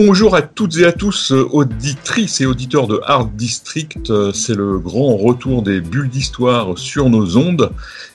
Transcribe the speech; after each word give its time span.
Bonjour 0.00 0.36
à 0.36 0.42
toutes 0.42 0.76
et 0.76 0.84
à 0.84 0.92
tous, 0.92 1.32
euh, 1.32 1.44
auditrices 1.50 2.40
et 2.40 2.46
auditeurs 2.46 2.86
de 2.86 3.00
Art 3.04 3.26
District. 3.26 4.10
Euh, 4.10 4.32
C'est 4.32 4.54
le 4.54 4.78
grand 4.78 5.16
retour 5.16 5.62
des 5.62 5.80
bulles 5.80 6.08
d'histoire 6.08 6.78
sur 6.78 7.10
nos 7.10 7.36
ondes. 7.36 7.72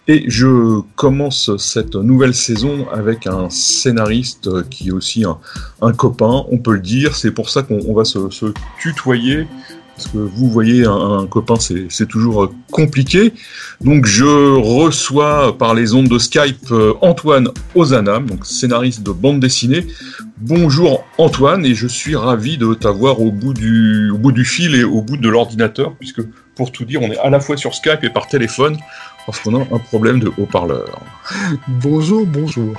Et 0.07 0.23
je 0.29 0.79
commence 0.95 1.51
cette 1.57 1.95
nouvelle 1.95 2.33
saison 2.33 2.87
avec 2.89 3.27
un 3.27 3.49
scénariste 3.49 4.69
qui 4.69 4.87
est 4.87 4.91
aussi 4.91 5.25
un, 5.25 5.91
copain, 5.91 6.45
on 6.49 6.57
peut 6.57 6.75
le 6.75 6.79
dire. 6.79 7.17
C'est 7.17 7.31
pour 7.31 7.49
ça 7.49 7.63
qu'on 7.63 7.79
on 7.85 7.93
va 7.93 8.05
se 8.05 8.53
tutoyer. 8.79 9.45
Parce 9.95 10.07
que 10.07 10.17
vous 10.17 10.49
voyez, 10.49 10.85
un, 10.85 11.27
copain, 11.27 11.55
c'est 11.59 12.07
toujours 12.07 12.51
compliqué. 12.71 13.33
Donc 13.81 14.05
je 14.05 14.25
reçois 14.25 15.57
par 15.57 15.75
les 15.75 15.93
ondes 15.93 16.07
de 16.07 16.17
Skype 16.17 16.71
euh, 16.71 16.93
Antoine 17.01 17.49
Ozanam, 17.75 18.25
donc 18.25 18.45
scénariste 18.45 19.03
de 19.03 19.11
bande 19.11 19.39
dessinée. 19.39 19.85
Bonjour 20.37 21.03
Antoine, 21.17 21.65
et 21.65 21.75
je 21.75 21.87
suis 21.87 22.15
ravi 22.15 22.57
de 22.57 22.73
t'avoir 22.73 23.21
au 23.21 23.31
bout 23.31 23.53
du 23.53 24.09
au 24.09 24.17
bout 24.17 24.31
du 24.31 24.45
fil 24.45 24.75
et 24.75 24.83
au 24.83 25.01
bout 25.01 25.17
de 25.17 25.29
l'ordinateur, 25.29 25.93
puisque 25.99 26.21
pour 26.55 26.71
tout 26.71 26.85
dire, 26.85 27.01
on 27.01 27.11
est 27.11 27.19
à 27.19 27.29
la 27.29 27.39
fois 27.39 27.57
sur 27.57 27.75
Skype 27.75 28.03
et 28.03 28.09
par 28.09 28.27
téléphone, 28.27 28.77
parce 29.25 29.39
qu'on 29.39 29.55
a 29.55 29.61
un 29.61 29.79
problème 29.79 30.19
de 30.19 30.31
haut-parleur. 30.37 31.01
Bonjour, 31.67 32.25
bonjour. 32.25 32.73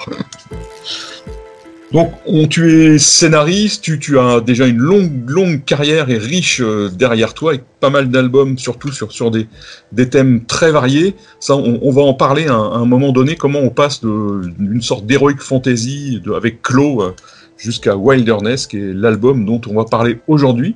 Donc, 1.95 2.13
on, 2.27 2.49
tu 2.49 2.73
es 2.73 2.99
scénariste, 2.99 4.01
tu, 4.01 4.19
as 4.19 4.41
déjà 4.41 4.67
une 4.67 4.79
longue, 4.79 5.31
longue 5.31 5.65
carrière 5.65 6.11
et 6.11 6.19
riche 6.19 6.61
euh, 6.61 6.91
derrière 6.93 7.35
toi, 7.35 7.53
avec 7.53 7.63
pas 7.79 7.89
mal 7.89 8.11
d'albums, 8.11 8.59
surtout 8.59 8.91
sur, 8.91 9.31
des, 9.31 10.09
thèmes 10.11 10.45
très 10.45 10.73
variés. 10.73 11.15
Ça, 11.39 11.55
on, 11.55 11.91
va 11.93 12.03
en 12.03 12.13
parler 12.13 12.49
à 12.49 12.57
un, 12.57 12.85
moment 12.85 13.13
donné, 13.13 13.37
comment 13.37 13.61
on 13.61 13.71
passe 13.71 14.01
d'une 14.01 14.83
sorte 14.83 15.07
d'heroic 15.07 15.37
fantasy 15.39 16.21
avec 16.35 16.63
Claw 16.63 17.01
euh, 17.01 17.15
jusqu'à 17.57 17.95
Wilderness, 17.95 18.67
qui 18.67 18.79
est 18.79 18.93
l'album 18.93 19.45
dont 19.45 19.61
on 19.71 19.75
va 19.75 19.85
parler 19.85 20.19
aujourd'hui. 20.27 20.75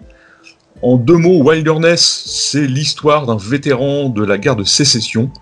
En 0.82 0.98
deux 0.98 1.16
mots, 1.16 1.42
Wilderness, 1.42 2.26
c'est 2.26 2.68
l'histoire 2.68 3.26
d'un 3.26 3.38
vétéran 3.38 4.08
de 4.08 4.24
la 4.24 4.38
guerre 4.38 4.54
de 4.54 4.62
sécession. 4.62 5.32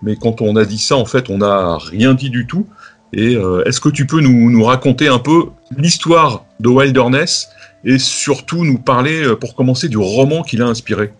Mais 0.00 0.14
quand 0.14 0.40
on 0.42 0.54
a 0.54 0.64
dit 0.64 0.78
ça, 0.78 0.94
en 0.94 1.06
fait, 1.06 1.28
on 1.28 1.38
n'a 1.38 1.76
rien 1.78 2.14
dit 2.14 2.30
du 2.30 2.46
tout. 2.46 2.68
Euh, 3.16 3.64
est-ce 3.64 3.80
que 3.80 3.88
tu 3.88 4.06
peux 4.06 4.20
nous, 4.20 4.62
raconter 4.64 5.08
un 5.08 5.18
peu 5.18 5.46
l'histoire 5.76 6.44
de 6.60 6.68
Wilderness 6.68 7.48
et 7.84 7.98
surtout 7.98 8.64
nous 8.64 8.78
parler, 8.78 9.22
euh, 9.22 9.36
pour 9.36 9.54
commencer, 9.54 9.88
du 9.88 9.98
roman 9.98 10.42
qu'il 10.42 10.62
a 10.62 10.66
inspiré? 10.66 11.12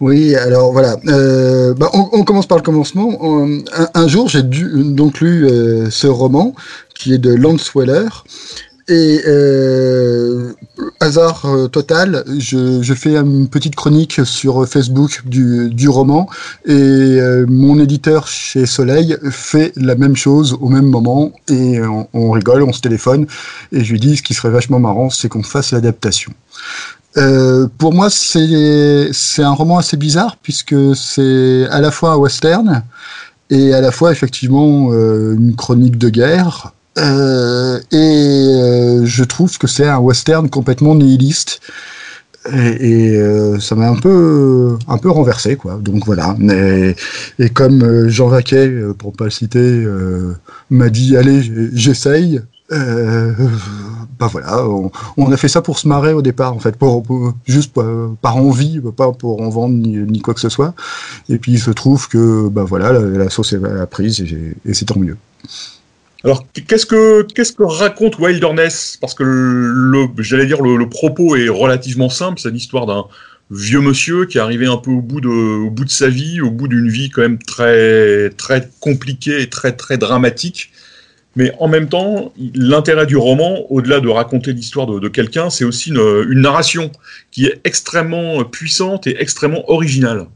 Oui, 0.00 0.34
alors 0.34 0.72
voilà. 0.72 0.96
Euh, 1.06 1.72
bah, 1.74 1.88
on, 1.92 2.24
commence 2.24 2.46
par 2.46 2.58
le 2.58 2.62
commencement. 2.62 3.46
Un, 3.94 4.08
jour, 4.08 4.28
j'ai 4.28 4.42
donc 4.42 5.20
lu 5.20 5.48
ce 5.90 6.06
roman 6.06 6.54
qui 6.94 7.14
est 7.14 7.18
de 7.18 7.32
Langsweller. 7.32 8.24
Et 8.86 9.22
euh, 9.26 10.52
hasard 11.00 11.46
euh, 11.46 11.68
total, 11.68 12.22
je, 12.38 12.82
je 12.82 12.94
fais 12.94 13.16
une 13.16 13.48
petite 13.48 13.74
chronique 13.74 14.20
sur 14.26 14.68
Facebook 14.68 15.22
du, 15.24 15.70
du 15.70 15.88
roman 15.88 16.28
et 16.66 16.72
euh, 16.72 17.46
mon 17.48 17.78
éditeur 17.78 18.26
chez 18.26 18.66
Soleil 18.66 19.16
fait 19.30 19.72
la 19.76 19.94
même 19.94 20.16
chose 20.16 20.58
au 20.60 20.68
même 20.68 20.84
moment 20.84 21.32
et 21.48 21.80
on, 22.12 22.30
rigole, 22.30 22.62
on 22.62 22.74
se 22.74 22.82
téléphone 22.82 23.26
et 23.72 23.82
je 23.82 23.90
lui 23.90 24.00
dis 24.00 24.18
ce 24.18 24.22
qui 24.22 24.34
serait 24.34 24.50
vachement 24.50 24.80
marrant, 24.80 25.08
c'est 25.08 25.30
qu'on 25.30 25.42
fasse 25.42 25.72
l'adaptation. 25.72 26.32
Euh, 27.16 27.68
pour 27.78 27.94
moi, 27.94 28.10
c'est 28.10 29.08
c'est 29.12 29.42
un 29.42 29.52
roman 29.52 29.78
assez 29.78 29.96
bizarre 29.96 30.36
puisque 30.42 30.74
c'est 30.94 31.66
à 31.70 31.80
la 31.80 31.90
fois 31.90 32.12
un 32.12 32.16
western 32.16 32.82
et 33.48 33.72
à 33.72 33.80
la 33.80 33.92
fois 33.92 34.12
effectivement 34.12 34.88
euh, 34.90 35.34
une 35.36 35.56
chronique 35.56 35.96
de 35.96 36.10
guerre. 36.10 36.73
Euh, 36.98 37.80
et 37.90 37.96
euh, 37.96 39.04
je 39.04 39.24
trouve 39.24 39.58
que 39.58 39.66
c'est 39.66 39.88
un 39.88 39.98
western 39.98 40.48
complètement 40.48 40.94
nihiliste. 40.94 41.60
Et, 42.52 43.16
euh, 43.16 43.58
ça 43.58 43.74
m'a 43.74 43.88
un 43.88 43.96
peu 43.96 44.76
un 44.86 44.98
peu 44.98 45.10
renversé 45.10 45.56
quoi. 45.56 45.78
Donc 45.80 46.04
voilà. 46.04 46.36
Et, 46.42 46.94
et 47.38 47.48
comme 47.48 47.82
euh, 47.82 48.08
Jean 48.10 48.28
Vaquet, 48.28 48.68
euh, 48.68 48.92
pour 48.92 49.14
pas 49.14 49.24
le 49.24 49.30
citer, 49.30 49.58
euh, 49.58 50.34
m'a 50.70 50.90
dit 50.90 51.16
allez 51.16 51.42
j'essaye. 51.72 52.40
Bah 54.18 54.28
voilà, 54.30 54.64
on, 55.16 55.32
a 55.32 55.36
fait 55.36 55.48
ça 55.48 55.60
pour 55.60 55.78
se 55.78 55.88
marrer 55.88 56.12
au 56.12 56.22
départ, 56.22 56.54
en 56.54 56.60
fait, 56.60 56.76
pour, 56.76 57.04
juste 57.46 57.74
par, 58.22 58.36
envie, 58.36 58.80
pas 58.96 59.12
pour 59.12 59.42
en 59.42 59.48
vendre 59.48 59.74
ni, 59.74 60.20
quoi 60.20 60.34
que 60.34 60.40
ce 60.40 60.48
soit. 60.48 60.74
Et 61.28 61.38
puis 61.38 61.52
il 61.52 61.60
se 61.60 61.70
trouve 61.70 62.08
que, 62.08 62.48
bah 62.48 62.64
voilà, 62.64 62.92
la, 62.92 63.28
sauce 63.28 63.52
est 63.52 63.86
prise 63.90 64.24
et 64.64 64.74
c'est 64.74 64.86
tant 64.86 64.98
mieux. 64.98 65.16
Alors, 66.24 66.46
qu'est-ce 66.66 66.86
que, 66.86 67.62
raconte 67.62 68.18
Wilderness? 68.18 68.96
Parce 68.98 69.12
que 69.12 69.22
le, 69.24 70.06
j'allais 70.18 70.46
dire, 70.46 70.62
le, 70.62 70.88
propos 70.88 71.36
est 71.36 71.50
relativement 71.50 72.08
simple. 72.08 72.40
C'est 72.40 72.50
l'histoire 72.50 72.86
d'un 72.86 73.04
vieux 73.50 73.80
monsieur 73.80 74.24
qui 74.24 74.38
est 74.38 74.40
arrivé 74.40 74.66
un 74.66 74.78
peu 74.78 74.90
au 74.90 75.02
bout 75.02 75.20
de, 75.20 75.88
sa 75.88 76.08
vie, 76.08 76.40
au 76.40 76.50
bout 76.50 76.66
d'une 76.66 76.88
vie 76.88 77.10
quand 77.10 77.20
même 77.20 77.38
très, 77.38 78.30
compliquée 78.80 79.42
et 79.42 79.50
très, 79.50 79.98
dramatique. 79.98 80.70
Mais 81.36 81.52
en 81.58 81.68
même 81.68 81.90
temps, 81.90 82.32
l'intérêt 82.54 83.04
du 83.04 83.18
roman, 83.18 83.66
au-delà 83.70 84.00
de 84.00 84.08
raconter 84.08 84.54
l'histoire 84.54 84.86
de, 84.86 85.08
quelqu'un, 85.08 85.50
c'est 85.50 85.64
aussi 85.64 85.90
une 85.90 86.40
narration 86.40 86.90
qui 87.32 87.44
est 87.44 87.60
extrêmement 87.64 88.44
puissante 88.44 89.06
et 89.06 89.20
extrêmement 89.20 89.70
originale. 89.70 90.26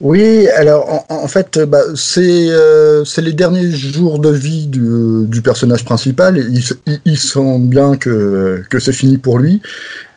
Oui, 0.00 0.48
alors 0.56 1.04
en, 1.08 1.28
fait, 1.28 1.58
bah, 1.58 1.80
c'est 1.94 2.48
euh, 2.50 3.04
c'est 3.04 3.22
les 3.22 3.32
derniers 3.32 3.70
jours 3.70 4.18
de 4.18 4.30
vie 4.30 4.66
du, 4.66 5.42
personnage 5.42 5.84
principal. 5.84 6.38
Il, 6.38 6.62
se- 6.62 6.74
il, 6.86 7.00
il 7.04 7.18
sent 7.18 7.58
bien 7.60 7.96
que, 7.96 8.62
c'est 8.78 8.92
fini 8.92 9.18
pour 9.18 9.38
lui 9.38 9.62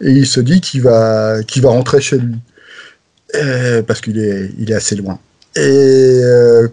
et 0.01 0.11
il 0.11 0.27
se 0.27 0.39
dit 0.41 0.61
qu'il 0.61 0.81
va 0.81 1.43
qu'il 1.43 1.65
rentrer 1.65 2.01
chez 2.01 2.17
lui 2.19 2.35
Euh, 3.35 3.83
parce 3.83 4.01
qu'il 4.01 4.17
est 4.19 4.51
il 4.57 4.71
est 4.71 4.75
assez 4.75 4.95
loin. 4.95 5.19
Et 5.55 5.61
euh, 6.23 6.67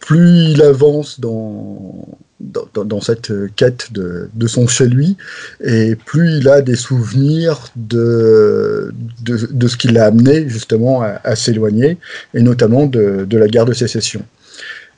plus 0.00 0.50
il 0.52 0.62
avance 0.62 1.20
dans 1.20 2.06
dans, 2.40 2.84
dans- 2.84 3.00
cette 3.00 3.32
quête 3.54 3.92
de, 3.92 4.28
de 4.34 4.46
son 4.46 4.66
chez 4.66 4.86
lui, 4.86 5.16
et 5.62 5.94
plus 5.94 6.38
il 6.38 6.48
a 6.48 6.62
des 6.62 6.76
souvenirs 6.76 7.68
de, 7.76 8.92
de, 9.22 9.48
de 9.50 9.68
ce 9.68 9.76
qui 9.76 9.88
l'a 9.88 10.06
amené 10.06 10.48
justement 10.48 11.02
à, 11.02 11.20
à 11.24 11.36
s'éloigner, 11.36 11.98
et 12.34 12.42
notamment 12.42 12.86
de, 12.86 13.24
de 13.24 13.38
la 13.38 13.46
guerre 13.46 13.66
de 13.66 13.74
sécession. 13.74 14.22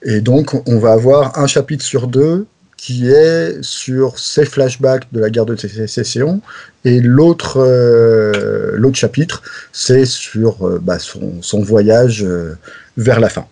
Et 0.03 0.21
donc, 0.21 0.55
on 0.69 0.79
va 0.79 0.93
avoir 0.93 1.39
un 1.39 1.47
chapitre 1.47 1.85
sur 1.85 2.07
deux 2.07 2.47
qui 2.77 3.09
est 3.09 3.63
sur 3.63 4.19
ces 4.19 4.45
flashbacks 4.45 5.07
de 5.13 5.21
la 5.21 5.31
guerre 5.31 5.47
de 5.47 5.55
sécession, 5.55 6.41
et 6.85 7.01
l'autre 7.01 7.59
euh, 7.59 8.73
l'autre 8.75 8.97
chapitre, 8.97 9.43
c'est 9.73 10.05
sur 10.05 10.67
euh, 10.67 10.81
bah, 10.83 10.99
son, 10.99 11.41
son 11.43 11.63
voyage 11.63 12.25
euh, 12.25 12.57
vers 12.97 13.21
la 13.21 13.29
fin. 13.29 13.47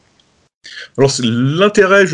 Alors, 0.98 1.12
l'intérêt, 1.22 2.04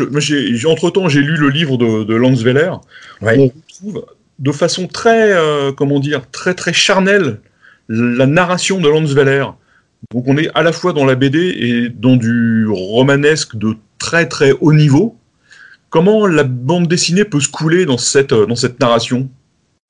entre-temps, 0.65 1.09
j'ai 1.09 1.21
lu 1.21 1.35
le 1.35 1.49
livre 1.49 1.77
de, 1.77 2.03
de 2.03 2.15
Langsweller. 2.15 2.79
Ouais. 3.21 3.37
On 3.37 3.47
retrouve 3.47 4.05
de 4.39 4.51
façon 4.51 4.87
très, 4.87 5.33
euh, 5.33 5.71
comment 5.71 5.99
dire, 5.99 6.29
très, 6.31 6.53
très 6.53 6.73
charnelle 6.73 7.39
la 7.89 8.25
narration 8.25 8.79
de 8.79 8.89
Langsweller. 8.89 9.45
Donc, 10.11 10.25
on 10.27 10.37
est 10.37 10.49
à 10.53 10.63
la 10.63 10.71
fois 10.71 10.93
dans 10.93 11.05
la 11.05 11.15
BD 11.15 11.39
et 11.39 11.89
dans 11.89 12.15
du 12.15 12.67
romanesque 12.69 13.55
de 13.55 13.75
très, 13.97 14.27
très 14.27 14.51
haut 14.51 14.73
niveau. 14.73 15.17
Comment 15.89 16.27
la 16.27 16.43
bande 16.43 16.87
dessinée 16.87 17.23
peut 17.23 17.39
se 17.39 17.47
couler 17.47 17.85
dans 17.85 17.97
cette, 17.97 18.33
euh, 18.33 18.45
dans 18.45 18.55
cette 18.55 18.79
narration? 18.79 19.29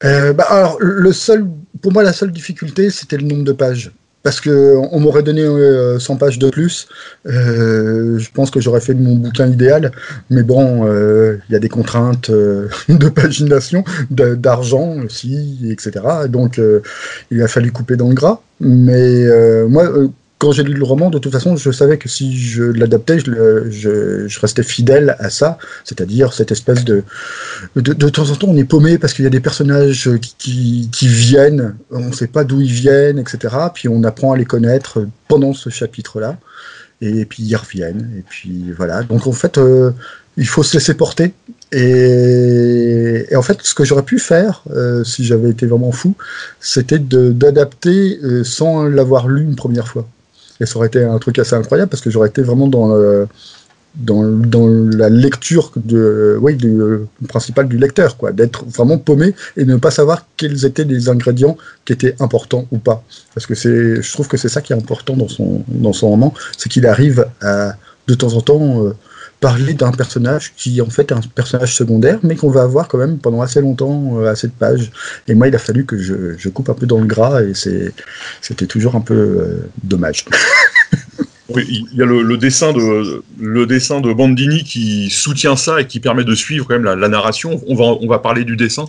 Euh, 0.03 0.31
bah, 0.33 0.45
alors, 0.49 0.77
le 0.79 1.11
seul, 1.11 1.47
pour 1.81 1.91
moi, 1.91 2.03
la 2.03 2.13
seule 2.13 2.31
difficulté, 2.31 2.89
c'était 2.91 3.17
le 3.17 3.23
nombre 3.23 3.43
de 3.43 3.51
pages. 3.51 3.91
Parce 4.27 4.41
que 4.41 4.75
on 4.91 4.99
m'aurait 4.99 5.23
donné 5.23 5.41
euh, 5.41 5.99
100 5.99 6.17
pages 6.17 6.37
de 6.37 6.49
plus, 6.49 6.89
euh, 7.27 8.19
je 8.19 8.29
pense 8.29 8.51
que 8.51 8.59
j'aurais 8.59 8.81
fait 8.81 8.93
mon 8.93 9.15
bouquin 9.15 9.47
idéal. 9.47 9.93
Mais 10.29 10.43
bon, 10.43 10.85
euh, 10.85 11.37
il 11.47 11.53
y 11.53 11.55
a 11.55 11.59
des 11.59 11.69
contraintes 11.69 12.29
euh, 12.29 12.67
de 12.89 13.07
pagination, 13.07 13.85
d'argent 14.11 14.97
aussi, 15.05 15.69
etc. 15.71 16.27
Donc, 16.27 16.59
euh, 16.59 16.81
il 17.31 17.41
a 17.41 17.47
fallu 17.47 17.71
couper 17.71 17.95
dans 17.95 18.09
le 18.09 18.15
gras. 18.15 18.41
Mais 18.59 19.23
euh, 19.23 19.65
moi, 19.69 19.85
euh, 19.85 20.09
quand 20.37 20.51
j'ai 20.51 20.63
lu 20.63 20.73
le 20.73 20.83
roman, 20.83 21.09
de 21.09 21.17
toute 21.17 21.31
façon, 21.31 21.55
je 21.55 21.71
savais 21.71 21.97
que 21.97 22.07
si 22.07 22.37
je 22.37 22.63
l'adaptais, 22.63 23.19
je, 23.19 23.69
je, 23.69 24.27
je 24.27 24.39
restais 24.39 24.61
fidèle 24.61 25.15
à 25.19 25.29
ça, 25.29 25.57
c'est-à-dire 25.83 26.31
cette 26.33 26.51
espèce 26.51 26.85
de, 26.85 27.03
de, 27.75 27.93
de 27.93 28.09
temps 28.09 28.29
en 28.29 28.35
temps, 28.35 28.47
on 28.49 28.57
est 28.57 28.63
paumé 28.63 28.99
parce 28.99 29.13
qu'il 29.13 29.23
y 29.23 29.27
a 29.27 29.31
des 29.31 29.39
personnages 29.39 30.09
qui, 30.21 30.35
qui, 30.37 30.89
qui 30.91 31.07
viennent, 31.07 31.75
on 31.89 32.09
ne 32.09 32.13
sait 32.13 32.27
pas 32.27 32.43
d'où 32.43 32.61
ils 32.61 32.71
viennent, 32.71 33.17
etc. 33.17 33.55
Puis 33.73 33.87
on 33.89 34.03
apprend 34.03 34.33
à 34.33 34.37
les 34.37 34.45
connaître 34.45 35.07
pendant 35.27 35.53
ce 35.53 35.69
chapitre-là. 35.71 36.37
et 37.01 37.25
puis 37.25 37.41
ils 37.41 37.55
reviennent, 37.55 38.11
et 38.17 38.23
puis 38.27 38.71
voilà. 38.77 39.01
Donc 39.03 39.25
en 39.25 39.31
fait, 39.31 39.59
il 40.37 40.47
faut 40.47 40.61
se 40.61 40.77
laisser 40.77 40.93
porter. 40.93 41.33
Et, 41.71 43.25
en 43.35 43.41
fait, 43.41 43.57
ce 43.63 43.73
que 43.73 43.83
j'aurais 43.83 44.03
pu 44.03 44.19
faire, 44.19 44.63
si 45.03 45.25
j'avais 45.25 45.49
été 45.49 45.65
vraiment 45.65 45.91
fou, 45.91 46.15
c'était 46.59 46.99
d'adapter 46.99 48.19
sans 48.43 48.83
l'avoir 48.83 49.27
lu 49.27 49.43
une 49.43 49.55
première 49.55 49.87
fois. 49.87 50.07
Et 50.59 50.65
ça 50.65 50.77
aurait 50.77 50.87
été 50.87 51.03
un 51.03 51.17
truc 51.19 51.39
assez 51.39 51.55
incroyable 51.55 51.89
parce 51.89 52.01
que 52.01 52.09
j'aurais 52.09 52.29
été 52.29 52.41
vraiment 52.41 52.67
dans, 52.67 52.95
dans, 53.97 54.23
dans, 54.23 54.67
la 54.67 55.09
lecture 55.09 55.71
de, 55.75 56.37
oui, 56.41 56.55
du 56.55 56.79
principal 57.27 57.67
du 57.67 57.77
lecteur, 57.77 58.17
quoi, 58.17 58.31
d'être 58.31 58.65
vraiment 58.65 58.97
paumé 58.97 59.33
et 59.55 59.65
ne 59.65 59.75
pas 59.77 59.91
savoir 59.91 60.25
quels 60.37 60.65
étaient 60.65 60.83
les 60.83 61.09
ingrédients 61.09 61.57
qui 61.85 61.93
étaient 61.93 62.15
importants 62.19 62.65
ou 62.71 62.77
pas. 62.77 63.03
Parce 63.33 63.45
que 63.45 63.55
c'est, 63.55 64.01
je 64.01 64.13
trouve 64.13 64.27
que 64.27 64.37
c'est 64.37 64.49
ça 64.49 64.61
qui 64.61 64.73
est 64.73 64.75
important 64.75 65.15
dans 65.15 65.27
son, 65.27 65.63
dans 65.67 65.93
son 65.93 66.09
roman, 66.09 66.33
c'est 66.57 66.69
qu'il 66.69 66.85
arrive 66.85 67.25
à, 67.41 67.73
de 68.07 68.13
temps 68.13 68.33
en 68.33 68.41
temps, 68.41 68.83
euh, 68.83 68.93
parler 69.39 69.73
d'un 69.73 69.91
personnage 69.91 70.53
qui 70.55 70.81
en 70.81 70.89
fait 70.89 71.11
est 71.11 71.15
un 71.15 71.21
personnage 71.35 71.75
secondaire, 71.75 72.19
mais 72.23 72.35
qu'on 72.35 72.49
va 72.49 72.63
avoir 72.63 72.87
quand 72.87 72.97
même 72.97 73.19
pendant 73.19 73.41
assez 73.41 73.61
longtemps 73.61 74.19
euh, 74.19 74.31
à 74.31 74.35
cette 74.35 74.53
page. 74.53 74.91
Et 75.27 75.35
moi, 75.35 75.47
il 75.47 75.55
a 75.55 75.59
fallu 75.59 75.85
que 75.85 75.97
je, 75.97 76.35
je 76.37 76.49
coupe 76.49 76.69
un 76.69 76.73
peu 76.73 76.85
dans 76.85 76.99
le 76.99 77.05
gras, 77.05 77.43
et 77.43 77.53
c'était 77.53 78.65
toujours 78.65 78.95
un 78.95 79.01
peu 79.01 79.13
euh, 79.13 79.69
dommage. 79.83 80.25
Oui, 81.49 81.63
il 81.69 81.97
y 81.97 82.01
a 82.01 82.05
le, 82.05 82.37
dessin 82.37 82.73
de 82.73 83.23
le 83.39 83.65
dessin 83.65 84.01
de 84.01 84.11
Bandini 84.11 84.65
qui 84.65 85.09
soutient 85.09 85.55
ça 85.55 85.79
et 85.79 85.87
qui 85.87 86.01
permet 86.01 86.25
de 86.25 86.35
suivre 86.35 86.67
quand 86.67 86.77
même 86.77 86.83
la, 86.83 87.07
narration. 87.07 87.63
On 87.67 87.75
va 87.75 87.85
on 87.85 88.05
va 88.05 88.19
parler 88.19 88.43
du 88.43 88.57
dessin 88.57 88.83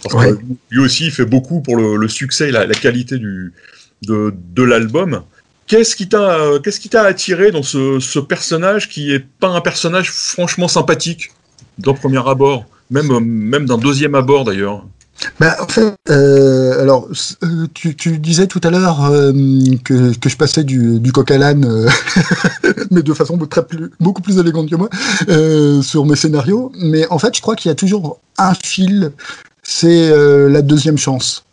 parce 0.00 0.14
que 0.14 0.38
lui 0.70 0.80
aussi 0.80 1.06
il 1.06 1.10
fait 1.10 1.24
beaucoup 1.24 1.60
pour 1.60 1.76
le, 1.76 2.08
succès 2.08 2.50
et 2.50 2.52
la, 2.52 2.66
qualité 2.68 3.18
du 3.18 3.52
de, 4.02 4.32
de 4.54 4.62
l'album. 4.62 5.22
Qu'est-ce 5.66 5.96
qui 5.96 6.08
t'a 6.08 6.38
qu'est-ce 6.62 6.80
qui 6.80 6.88
t'a 6.88 7.02
attiré 7.02 7.50
dans 7.50 7.62
ce, 7.62 8.18
personnage 8.20 8.88
qui 8.88 9.12
est 9.12 9.20
pas 9.20 9.48
un 9.48 9.60
personnage 9.60 10.10
franchement 10.10 10.68
sympathique 10.68 11.30
d'un 11.78 11.94
premier 11.94 12.26
abord, 12.28 12.66
même 12.90 13.18
même 13.20 13.66
d'un 13.66 13.78
deuxième 13.78 14.14
abord 14.14 14.44
d'ailleurs? 14.44 14.84
Bah, 15.40 15.56
en 15.60 15.68
fait, 15.68 15.94
euh, 16.10 16.82
alors, 16.82 17.08
euh, 17.44 17.66
tu, 17.72 18.18
disais 18.18 18.46
tout 18.46 18.60
à 18.62 18.70
l'heure 18.70 19.04
euh, 19.04 19.32
que, 19.84 20.12
je 20.26 20.36
passais 20.36 20.64
du, 20.64 21.00
coq 21.12 21.30
à 21.30 21.38
l'âne, 21.38 21.64
euh, 21.64 21.88
mais 22.90 23.02
de 23.02 23.14
façon 23.14 23.38
beaucoup 24.00 24.22
plus 24.22 24.38
élégante 24.38 24.68
que 24.68 24.76
moi, 24.76 24.88
sur 25.82 26.04
mes 26.04 26.16
scénarios. 26.16 26.72
Mais 26.76 27.06
en 27.08 27.18
fait, 27.18 27.36
je 27.36 27.40
crois 27.40 27.56
qu'il 27.56 27.68
y 27.68 27.72
a 27.72 27.74
toujours 27.74 28.20
un 28.38 28.54
fil, 28.54 29.12
c'est 29.62 30.10
la 30.48 30.62
deuxième 30.62 30.98
chance. 30.98 31.44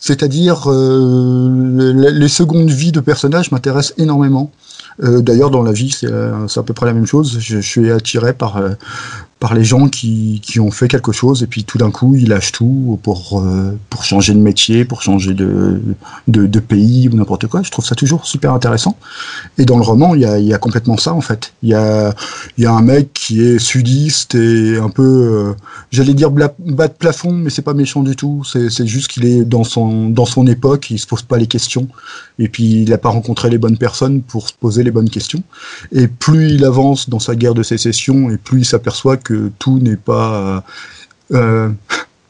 C'est-à-dire, 0.00 0.68
les 0.70 2.28
secondes 2.28 2.70
vies 2.70 2.92
de 2.92 3.00
personnages 3.00 3.52
m'intéressent 3.52 3.94
énormément. 3.98 4.50
D'ailleurs, 4.98 5.50
dans 5.50 5.62
la 5.62 5.72
vie, 5.72 5.90
c'est 5.90 6.10
à 6.10 6.62
peu 6.62 6.72
près 6.72 6.86
la 6.86 6.94
même 6.94 7.06
chose. 7.06 7.38
Je, 7.38 7.60
je 7.60 7.60
suis 7.60 7.90
attiré 7.90 8.32
par 8.32 8.60
par 9.40 9.54
les 9.54 9.64
gens 9.64 9.88
qui, 9.88 10.40
qui, 10.44 10.60
ont 10.60 10.70
fait 10.70 10.86
quelque 10.86 11.12
chose 11.12 11.42
et 11.42 11.46
puis 11.46 11.64
tout 11.64 11.78
d'un 11.78 11.90
coup 11.90 12.14
ils 12.14 12.28
lâchent 12.28 12.52
tout 12.52 13.00
pour 13.02 13.40
euh, 13.40 13.74
pour 13.88 14.04
changer 14.04 14.34
de 14.34 14.38
métier, 14.38 14.84
pour 14.84 15.00
changer 15.00 15.32
de 15.32 15.80
de, 16.28 16.46
de 16.46 16.60
pays 16.60 17.08
ou 17.08 17.16
n'importe 17.16 17.46
quoi. 17.46 17.62
Je 17.62 17.70
trouve 17.70 17.84
ça 17.86 17.94
toujours 17.94 18.26
super 18.26 18.52
intéressant. 18.52 18.98
Et 19.56 19.64
dans 19.64 19.78
le 19.78 19.82
roman, 19.82 20.14
il 20.14 20.20
y 20.20 20.26
a, 20.26 20.38
il 20.38 20.46
y 20.46 20.52
a 20.52 20.58
complètement 20.58 20.98
ça 20.98 21.14
en 21.14 21.22
fait. 21.22 21.54
Il 21.62 21.70
y 21.70 21.74
a 21.74 22.14
il 22.58 22.64
y 22.64 22.66
a 22.66 22.72
un 22.72 22.82
mec 22.82 23.14
qui 23.14 23.42
est 23.42 23.58
sudiste 23.58 24.34
et 24.34 24.76
un 24.76 24.90
peu 24.90 25.02
euh, 25.02 25.54
j'allais 25.90 26.14
dire 26.14 26.30
bas 26.30 26.48
de 26.58 26.92
plafond, 26.92 27.32
mais 27.32 27.48
c'est 27.48 27.62
pas 27.62 27.74
méchant 27.74 28.02
du 28.02 28.16
tout. 28.16 28.42
C'est 28.44 28.68
c'est 28.68 28.86
juste 28.86 29.08
qu'il 29.08 29.24
est 29.24 29.44
dans 29.46 29.64
son 29.64 30.10
dans 30.10 30.26
son 30.26 30.46
époque, 30.46 30.90
il 30.90 30.98
se 30.98 31.06
pose 31.06 31.22
pas 31.22 31.38
les 31.38 31.46
questions 31.46 31.88
et 32.38 32.48
puis 32.48 32.82
il 32.82 32.90
n'a 32.90 32.98
pas 32.98 33.08
rencontré 33.08 33.48
les 33.48 33.58
bonnes 33.58 33.78
personnes 33.78 34.20
pour 34.20 34.48
se 34.48 34.54
poser 34.54 34.82
les 34.82 34.90
bonnes 34.90 35.08
questions. 35.08 35.42
Et 35.92 36.08
plus 36.08 36.50
il 36.54 36.64
avance 36.66 37.08
dans 37.08 37.18
sa 37.18 37.34
guerre 37.34 37.54
de 37.54 37.62
sécession 37.62 38.30
et 38.30 38.36
plus 38.36 38.60
il 38.60 38.64
s'aperçoit 38.66 39.16
que 39.16 39.29
que 39.30 39.52
tout 39.60 39.78
n'est 39.78 39.96
pas 39.96 40.64
euh, 41.32 41.36
euh, 41.36 41.68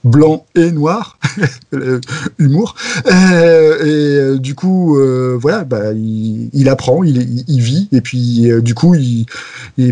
blanc 0.04 0.44
et 0.54 0.70
noir, 0.70 1.18
humour. 2.38 2.74
Euh, 3.10 4.34
et 4.34 4.38
du 4.38 4.54
coup, 4.54 4.98
voilà, 5.40 5.64
bah, 5.64 5.92
il, 5.94 6.68
apprend, 6.68 7.02
il, 7.02 7.60
vit, 7.60 7.88
et 7.92 8.02
puis 8.02 8.50
du 8.62 8.74
coup, 8.74 8.94
il, 8.94 9.26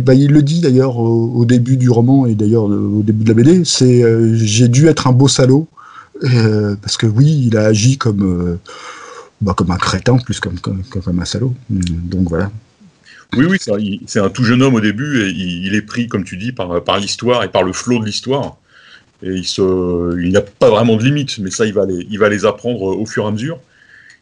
bah, 0.03 0.13
il 0.15 0.33
le 0.33 0.43
dit 0.43 0.61
d'ailleurs 0.61 0.99
au, 0.99 1.45
début 1.47 1.79
du 1.79 1.89
roman 1.89 2.27
et 2.27 2.35
d'ailleurs 2.35 2.65
au 2.65 3.03
début 3.03 3.25
de 3.25 3.29
la 3.29 3.35
BD, 3.35 3.65
c'est 3.65 4.05
j'ai 4.35 4.69
dû 4.69 4.87
être 4.89 5.07
un 5.07 5.13
beau 5.13 5.29
salaud 5.29 5.67
parce 6.83 6.99
que 6.99 7.07
oui, 7.07 7.45
il 7.47 7.57
a 7.57 7.67
agi 7.67 7.97
comme 7.97 8.59
bah, 9.41 9.55
comme 9.57 9.71
un 9.71 9.79
crétin 9.79 10.19
plus 10.19 10.41
comme, 10.41 10.59
comme, 10.59 10.83
comme 10.83 11.21
un 11.21 11.25
salaud. 11.25 11.55
Donc 11.71 12.29
voilà. 12.29 12.51
Oui, 13.37 13.45
oui, 13.45 14.01
c'est 14.07 14.21
un 14.21 14.31
tout 14.31 14.43
jeune 14.43 14.63
homme 14.63 14.75
au 14.75 14.81
début 14.81 15.23
et 15.23 15.29
il, 15.29 15.75
est 15.75 15.83
pris, 15.83 16.09
comme 16.09 16.25
tu 16.25 16.37
dis, 16.37 16.53
par, 16.53 16.99
l'histoire 16.99 17.45
et 17.45 17.49
par 17.49 17.63
le 17.63 17.73
flot 17.73 17.99
de 17.99 18.07
l'histoire. 18.07 18.57
Et 19.23 19.31
il, 19.31 19.45
se, 19.45 20.19
il 20.21 20.33
n'a 20.33 20.41
pas 20.41 20.71
vraiment 20.71 20.97
de 20.97 21.05
limites, 21.05 21.39
mais 21.39 21.51
ça, 21.51 21.67
il 21.67 21.75
va, 21.75 21.85
les, 21.85 22.47
apprendre 22.47 22.81
au 22.81 23.05
fur 23.05 23.25
et 23.25 23.29
à 23.29 23.31
mesure. 23.31 23.61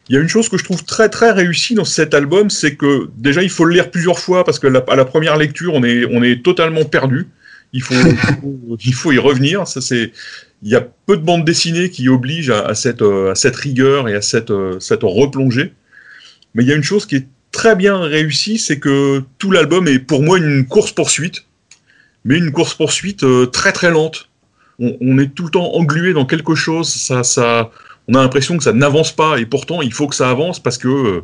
Il 0.09 0.15
y 0.15 0.17
a 0.17 0.21
une 0.21 0.27
chose 0.27 0.49
que 0.49 0.57
je 0.57 0.63
trouve 0.63 0.83
très 0.83 1.09
très 1.09 1.31
réussie 1.31 1.73
dans 1.73 1.85
cet 1.85 2.13
album, 2.13 2.49
c'est 2.49 2.75
que 2.75 3.09
déjà 3.17 3.43
il 3.43 3.49
faut 3.49 3.65
le 3.65 3.73
lire 3.73 3.91
plusieurs 3.91 4.19
fois 4.19 4.45
parce 4.45 4.57
que 4.57 4.67
à 4.67 4.95
la 4.95 5.03
première 5.03 5.35
lecture 5.35 5.73
on 5.73 5.83
est 5.83 6.43
totalement 6.45 6.85
perdu. 6.85 7.27
Il 7.73 7.83
faut 7.83 9.11
y 9.11 9.17
revenir. 9.17 9.67
Ça 9.67 9.81
c'est 9.81 10.13
il 10.63 10.69
y 10.69 10.75
a 10.75 10.87
peu 11.05 11.17
de 11.17 11.23
bandes 11.23 11.43
dessinées 11.43 11.89
qui 11.89 12.07
obligent 12.07 12.51
à, 12.51 12.73
cette 12.73 13.01
à 13.01 13.35
cette 13.35 13.57
rigueur 13.57 14.07
et 14.07 14.15
à 14.15 14.21
cette 14.21 14.53
cette 14.79 15.03
replongée. 15.03 15.73
Mais 16.53 16.63
il 16.63 16.69
y 16.69 16.71
a 16.71 16.75
une 16.75 16.83
chose 16.83 17.05
qui 17.05 17.17
est 17.17 17.27
très 17.57 17.75
bien 17.75 17.99
réussi, 18.01 18.59
c'est 18.59 18.77
que 18.77 19.23
tout 19.39 19.49
l'album 19.49 19.87
est 19.87 19.97
pour 19.97 20.21
moi 20.21 20.37
une 20.37 20.67
course-poursuite, 20.67 21.47
mais 22.23 22.37
une 22.37 22.51
course-poursuite 22.51 23.23
euh, 23.23 23.47
très 23.47 23.71
très 23.71 23.89
lente. 23.89 24.29
On, 24.77 25.17
est 25.17 25.33
tout 25.33 25.45
le 25.45 25.49
temps 25.49 25.73
englué 25.73 26.13
dans 26.13 26.27
quelque 26.27 26.53
chose, 26.53 26.87
ça, 26.87 27.23
ça, 27.23 27.71
on 28.07 28.13
a 28.13 28.21
l'impression 28.21 28.57
que 28.57 28.63
ça 28.63 28.73
n'avance 28.73 29.11
pas, 29.11 29.39
et 29.39 29.47
pourtant 29.47 29.81
il 29.81 29.91
faut 29.91 30.05
que 30.05 30.13
ça 30.13 30.29
avance 30.29 30.59
parce 30.59 30.77
que 30.77 30.87
euh, 30.87 31.21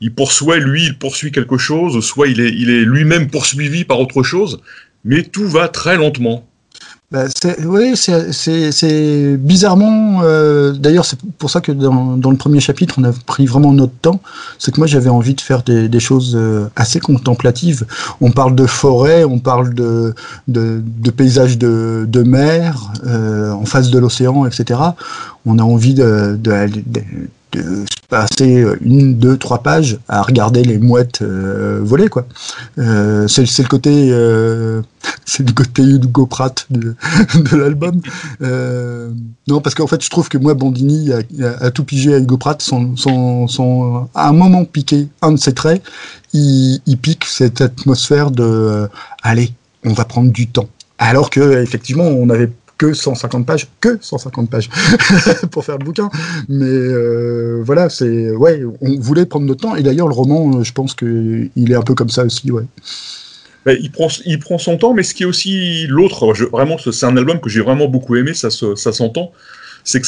il 0.00 0.14
poursuit, 0.14 0.60
lui, 0.60 0.84
il 0.84 0.98
poursuit 0.98 1.32
quelque 1.32 1.58
chose, 1.58 1.98
soit 2.04 2.28
il 2.28 2.40
est, 2.40 2.52
il 2.52 2.70
est 2.70 2.84
lui-même 2.84 3.28
poursuivi 3.28 3.84
par 3.84 3.98
autre 3.98 4.22
chose, 4.22 4.60
mais 5.04 5.24
tout 5.24 5.48
va 5.48 5.66
très 5.66 5.96
lentement. 5.96 6.48
Bah, 7.12 7.26
oui, 7.64 7.94
c'est 7.96 9.36
bizarrement. 9.38 10.22
Euh, 10.24 10.72
d'ailleurs, 10.72 11.04
c'est 11.04 11.18
pour 11.38 11.50
ça 11.50 11.60
que 11.60 11.70
dans, 11.70 12.16
dans, 12.16 12.32
le 12.32 12.36
premier 12.36 12.58
chapitre, 12.58 12.96
on 12.98 13.04
a 13.04 13.12
pris 13.12 13.46
vraiment 13.46 13.72
notre 13.72 13.92
temps. 13.92 14.20
C'est 14.58 14.72
que 14.72 14.80
moi, 14.80 14.88
j'avais 14.88 15.08
envie 15.08 15.34
de 15.34 15.40
faire 15.40 15.62
des, 15.62 15.88
des, 15.88 16.00
choses 16.00 16.34
euh, 16.34 16.66
assez 16.74 16.98
contemplatives. 16.98 17.86
On 18.20 18.32
parle 18.32 18.56
de 18.56 18.66
forêt, 18.66 19.22
on 19.22 19.38
parle 19.38 19.72
de, 19.72 20.14
de, 20.48 20.82
de 20.84 21.10
paysages 21.12 21.58
de, 21.58 22.06
de 22.08 22.22
mer, 22.24 22.92
euh, 23.06 23.52
en 23.52 23.66
face 23.66 23.90
de 23.90 24.00
l'océan, 24.00 24.44
etc. 24.44 24.80
On 25.44 25.60
a 25.60 25.62
envie 25.62 25.94
de, 25.94 26.36
de, 26.36 26.66
de 27.52 27.84
passer 28.08 28.64
une, 28.80 29.16
deux, 29.16 29.36
trois 29.36 29.62
pages 29.62 29.98
à 30.08 30.22
regarder 30.22 30.62
les 30.62 30.78
mouettes 30.78 31.22
euh, 31.22 31.80
voler 31.82 32.08
quoi. 32.08 32.26
Euh, 32.78 33.26
c'est 33.28 33.42
le 33.42 33.68
côté 33.68 34.08
euh, 34.10 34.82
c'est 35.24 35.46
le 35.46 35.52
côté 35.52 35.82
Hugo 35.82 36.26
Pratt 36.26 36.66
de, 36.70 36.94
de 37.34 37.56
l'album. 37.56 38.00
Euh, 38.42 39.10
non 39.48 39.60
parce 39.60 39.74
qu'en 39.74 39.86
fait 39.86 40.02
je 40.02 40.10
trouve 40.10 40.28
que 40.28 40.38
moi 40.38 40.54
Bandini 40.54 41.12
a, 41.12 41.20
a, 41.60 41.70
tout 41.70 41.84
pigé 41.84 42.14
à 42.14 42.18
Hugo 42.18 42.36
Pratt 42.36 42.60
son, 42.60 42.96
son, 42.96 43.48
son, 43.48 44.08
à 44.14 44.28
un 44.28 44.32
moment 44.32 44.64
piqué 44.64 45.08
un 45.22 45.32
de 45.32 45.36
ses 45.38 45.54
traits, 45.54 45.82
il, 46.32 46.80
il 46.86 46.98
pique 46.98 47.24
cette 47.24 47.60
atmosphère 47.60 48.30
de 48.30 48.88
allez 49.22 49.52
on 49.84 49.92
va 49.92 50.04
prendre 50.04 50.32
du 50.32 50.48
temps. 50.48 50.68
Alors 50.98 51.30
que 51.30 51.62
effectivement 51.62 52.04
on 52.04 52.28
avait 52.30 52.50
que 52.78 52.92
150 52.92 53.46
pages, 53.46 53.68
que 53.80 53.98
150 54.00 54.50
pages 54.50 54.68
pour 55.50 55.64
faire 55.64 55.78
le 55.78 55.84
bouquin. 55.84 56.10
Mais 56.48 56.66
euh, 56.66 57.62
voilà, 57.64 57.88
c'est 57.88 58.30
ouais, 58.30 58.62
on 58.80 58.98
voulait 58.98 59.26
prendre 59.26 59.46
notre 59.46 59.62
temps. 59.62 59.76
Et 59.76 59.82
d'ailleurs, 59.82 60.08
le 60.08 60.14
roman, 60.14 60.62
je 60.62 60.72
pense 60.72 60.94
que 60.94 61.48
il 61.56 61.72
est 61.72 61.76
un 61.76 61.82
peu 61.82 61.94
comme 61.94 62.10
ça 62.10 62.24
aussi, 62.24 62.50
ouais. 62.50 62.64
Il 63.74 63.90
prend, 63.90 64.08
il 64.24 64.38
prend 64.38 64.58
son 64.58 64.76
temps, 64.76 64.94
mais 64.94 65.02
ce 65.02 65.14
qui 65.14 65.24
est 65.24 65.26
aussi 65.26 65.86
l'autre, 65.88 66.32
vraiment, 66.52 66.76
c'est 66.78 67.06
un 67.06 67.16
album 67.16 67.40
que 67.40 67.50
j'ai 67.50 67.60
vraiment 67.60 67.88
beaucoup 67.88 68.16
aimé, 68.16 68.32
ça, 68.34 68.50
s'entend. 68.50 69.32
C'est 69.84 70.00
que 70.00 70.06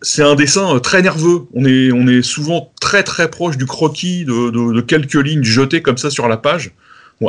c'est 0.00 0.22
un 0.22 0.34
dessin 0.34 0.78
très 0.80 1.02
nerveux. 1.02 1.46
On 1.54 1.66
est, 1.66 2.22
souvent 2.22 2.72
très 2.80 3.02
très 3.02 3.30
proche 3.30 3.56
du 3.56 3.66
croquis, 3.66 4.24
de, 4.24 4.80
quelques 4.80 5.14
lignes 5.14 5.44
jetées 5.44 5.82
comme 5.82 5.98
ça 5.98 6.10
sur 6.10 6.28
la 6.28 6.36
page. 6.36 6.72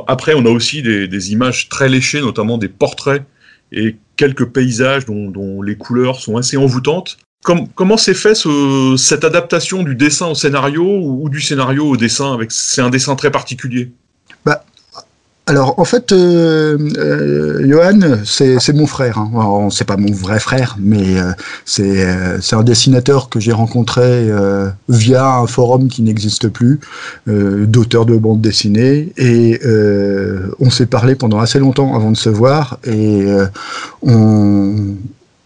Après, 0.07 0.33
on 0.35 0.45
a 0.45 0.49
aussi 0.49 0.81
des, 0.81 1.31
images 1.31 1.69
très 1.69 1.89
léchées, 1.89 2.21
notamment 2.21 2.57
des 2.57 2.69
portraits 2.69 3.23
et 3.71 3.97
quelques 4.15 4.45
paysages 4.45 5.05
dont, 5.05 5.61
les 5.61 5.75
couleurs 5.75 6.21
sont 6.21 6.37
assez 6.37 6.55
envoûtantes. 6.55 7.17
comment 7.43 7.97
s'est 7.97 8.13
fait 8.13 8.37
cette 8.97 9.25
adaptation 9.25 9.83
du 9.83 9.95
dessin 9.95 10.27
au 10.27 10.35
scénario 10.35 10.83
ou, 10.85 11.27
du 11.29 11.41
scénario 11.41 11.85
au 11.85 11.97
dessin 11.97 12.37
C'est 12.47 12.81
un 12.81 12.89
dessin 12.89 13.17
très 13.17 13.31
particulier? 13.31 13.91
Alors, 15.47 15.77
en 15.77 15.85
fait, 15.85 16.11
euh, 16.11 16.75
euh, 16.97 17.69
Johan, 17.69 18.23
c'est 18.25 18.73
mon 18.73 18.87
frère. 18.87 19.19
Hein. 19.19 19.67
C'est 19.69 19.85
pas 19.85 19.95
mon 19.95 20.11
vrai 20.11 20.39
frère, 20.39 20.75
mais 20.79 21.19
euh, 21.19 21.31
euh, 21.79 22.37
c'est 22.41 22.55
un 22.55 22.63
dessinateur 22.63 23.29
que 23.29 23.39
j'ai 23.39 23.51
rencontré 23.51 24.31
via 24.89 25.35
un 25.35 25.45
forum 25.45 25.87
qui 25.87 26.01
n'existe 26.01 26.49
plus, 26.49 26.79
d'auteurs 27.27 28.07
de 28.07 28.17
bande 28.17 28.41
dessinée. 28.41 29.13
Et 29.17 29.59
on 30.59 30.71
s'est 30.71 30.87
parlé 30.87 31.13
pendant 31.15 31.39
assez 31.39 31.59
longtemps 31.59 31.95
avant 31.95 32.11
de 32.11 32.17
se 32.17 32.29
voir. 32.29 32.79
Et 32.85 33.27
on... 34.01 34.95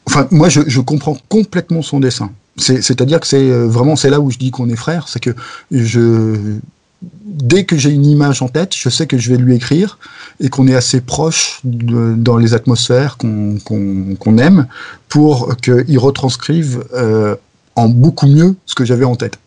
Enfin, 0.05 0.27
moi, 0.31 0.47
je, 0.47 0.61
je 0.65 0.79
comprends 0.79 1.17
complètement 1.27 1.81
son 1.81 1.99
dessin. 1.99 2.31
C'est-à-dire 2.57 3.19
que 3.19 3.27
c'est 3.27 3.49
vraiment 3.51 3.95
c'est 3.95 4.09
là 4.09 4.19
où 4.19 4.31
je 4.31 4.37
dis 4.37 4.51
qu'on 4.51 4.69
est 4.69 4.75
frères, 4.75 5.07
c'est 5.07 5.19
que 5.19 5.31
je 5.71 6.59
dès 7.01 7.63
que 7.63 7.77
j'ai 7.77 7.91
une 7.91 8.05
image 8.05 8.41
en 8.41 8.47
tête, 8.47 8.75
je 8.75 8.89
sais 8.89 9.07
que 9.07 9.17
je 9.17 9.29
vais 9.29 9.37
lui 9.37 9.55
écrire 9.55 9.97
et 10.39 10.49
qu'on 10.49 10.67
est 10.67 10.75
assez 10.75 11.01
proche 11.01 11.61
dans 11.63 12.37
les 12.37 12.53
atmosphères 12.53 13.17
qu'on 13.17 14.37
aime 14.37 14.67
pour 15.07 15.55
qu'il 15.57 15.99
retranscrive 15.99 16.83
euh, 16.93 17.35
en 17.75 17.87
beaucoup 17.87 18.27
mieux 18.27 18.55
ce 18.65 18.75
que 18.75 18.85
j'avais 18.85 19.05
en 19.05 19.15
tête. 19.15 19.39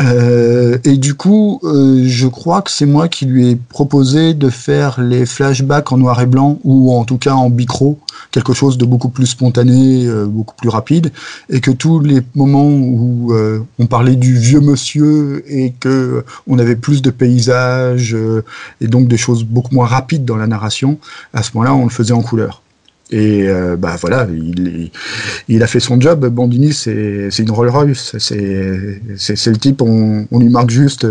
Euh, 0.00 0.78
et 0.84 0.96
du 0.96 1.14
coup, 1.14 1.60
euh, 1.64 2.04
je 2.06 2.26
crois 2.26 2.62
que 2.62 2.70
c'est 2.70 2.86
moi 2.86 3.08
qui 3.08 3.26
lui 3.26 3.50
ai 3.50 3.56
proposé 3.56 4.32
de 4.32 4.48
faire 4.48 5.00
les 5.00 5.26
flashbacks 5.26 5.92
en 5.92 5.98
noir 5.98 6.20
et 6.20 6.26
blanc 6.26 6.58
ou 6.64 6.92
en 6.92 7.04
tout 7.04 7.18
cas 7.18 7.34
en 7.34 7.50
bicro, 7.50 7.98
quelque 8.30 8.54
chose 8.54 8.78
de 8.78 8.86
beaucoup 8.86 9.10
plus 9.10 9.26
spontané, 9.26 10.06
euh, 10.06 10.24
beaucoup 10.26 10.54
plus 10.56 10.70
rapide, 10.70 11.12
et 11.50 11.60
que 11.60 11.70
tous 11.70 12.00
les 12.00 12.22
moments 12.34 12.70
où 12.70 13.34
on 13.78 13.86
parlait 13.86 14.16
du 14.16 14.38
vieux 14.38 14.60
monsieur 14.60 15.44
et 15.46 15.72
que 15.78 16.24
on 16.46 16.58
avait 16.58 16.76
plus 16.76 17.02
de 17.02 17.10
paysages 17.10 18.16
et 18.80 18.86
donc 18.86 19.08
des 19.08 19.16
choses 19.16 19.44
beaucoup 19.44 19.74
moins 19.74 19.86
rapides 19.86 20.24
dans 20.24 20.36
la 20.36 20.46
narration, 20.46 20.98
à 21.34 21.42
ce 21.42 21.50
moment-là, 21.54 21.74
on 21.74 21.84
le 21.84 21.90
faisait 21.90 22.14
en 22.14 22.22
couleur. 22.22 22.62
Et 23.12 23.46
euh, 23.46 23.76
bah 23.76 23.96
voilà, 24.00 24.26
il, 25.48 25.62
a 25.62 25.66
fait 25.66 25.80
son 25.80 26.00
job. 26.00 26.26
Bandini, 26.26 26.72
c'est 26.72 27.38
une 27.38 27.50
Rolls 27.50 27.68
Royce. 27.68 28.16
C'est 28.18 28.32
le 28.34 29.56
type, 29.56 29.82
on, 29.82 30.26
on, 30.30 30.38
lui 30.38 30.48
marque 30.48 30.70
juste 30.70 31.06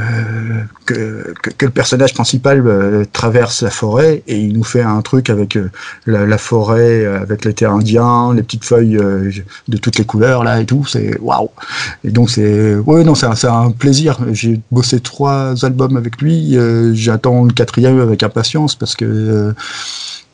euh, 0.00 0.64
que, 0.86 1.32
que, 1.40 1.66
le 1.66 1.70
personnage 1.70 2.14
principal 2.14 2.66
euh, 2.66 3.04
traverse 3.12 3.62
la 3.62 3.70
forêt 3.70 4.24
et 4.26 4.40
il 4.40 4.52
nous 4.52 4.64
fait 4.64 4.82
un 4.82 5.00
truc 5.02 5.30
avec 5.30 5.56
euh, 5.56 5.70
la, 6.06 6.26
la, 6.26 6.36
forêt, 6.36 7.06
avec 7.06 7.44
l'été 7.44 7.64
indien, 7.64 8.34
les 8.34 8.42
petites 8.42 8.64
feuilles 8.64 8.98
de 9.68 9.76
toutes 9.76 9.96
les 9.98 10.04
couleurs 10.04 10.42
là 10.42 10.60
et 10.60 10.66
tout. 10.66 10.84
C'est 10.84 11.16
waouh. 11.20 11.50
Et 12.02 12.10
donc 12.10 12.30
c'est, 12.30 12.74
ouais, 12.74 13.04
non, 13.04 13.14
c'est 13.14 13.26
un, 13.26 13.52
un, 13.52 13.70
plaisir. 13.70 14.18
J'ai 14.32 14.60
bossé 14.72 14.98
trois 14.98 15.64
albums 15.64 15.96
avec 15.96 16.20
lui. 16.20 16.58
J'attends 16.94 17.44
le 17.44 17.52
quatrième 17.52 18.00
avec 18.00 18.24
impatience 18.24 18.74
parce 18.74 18.96
que 18.96 19.54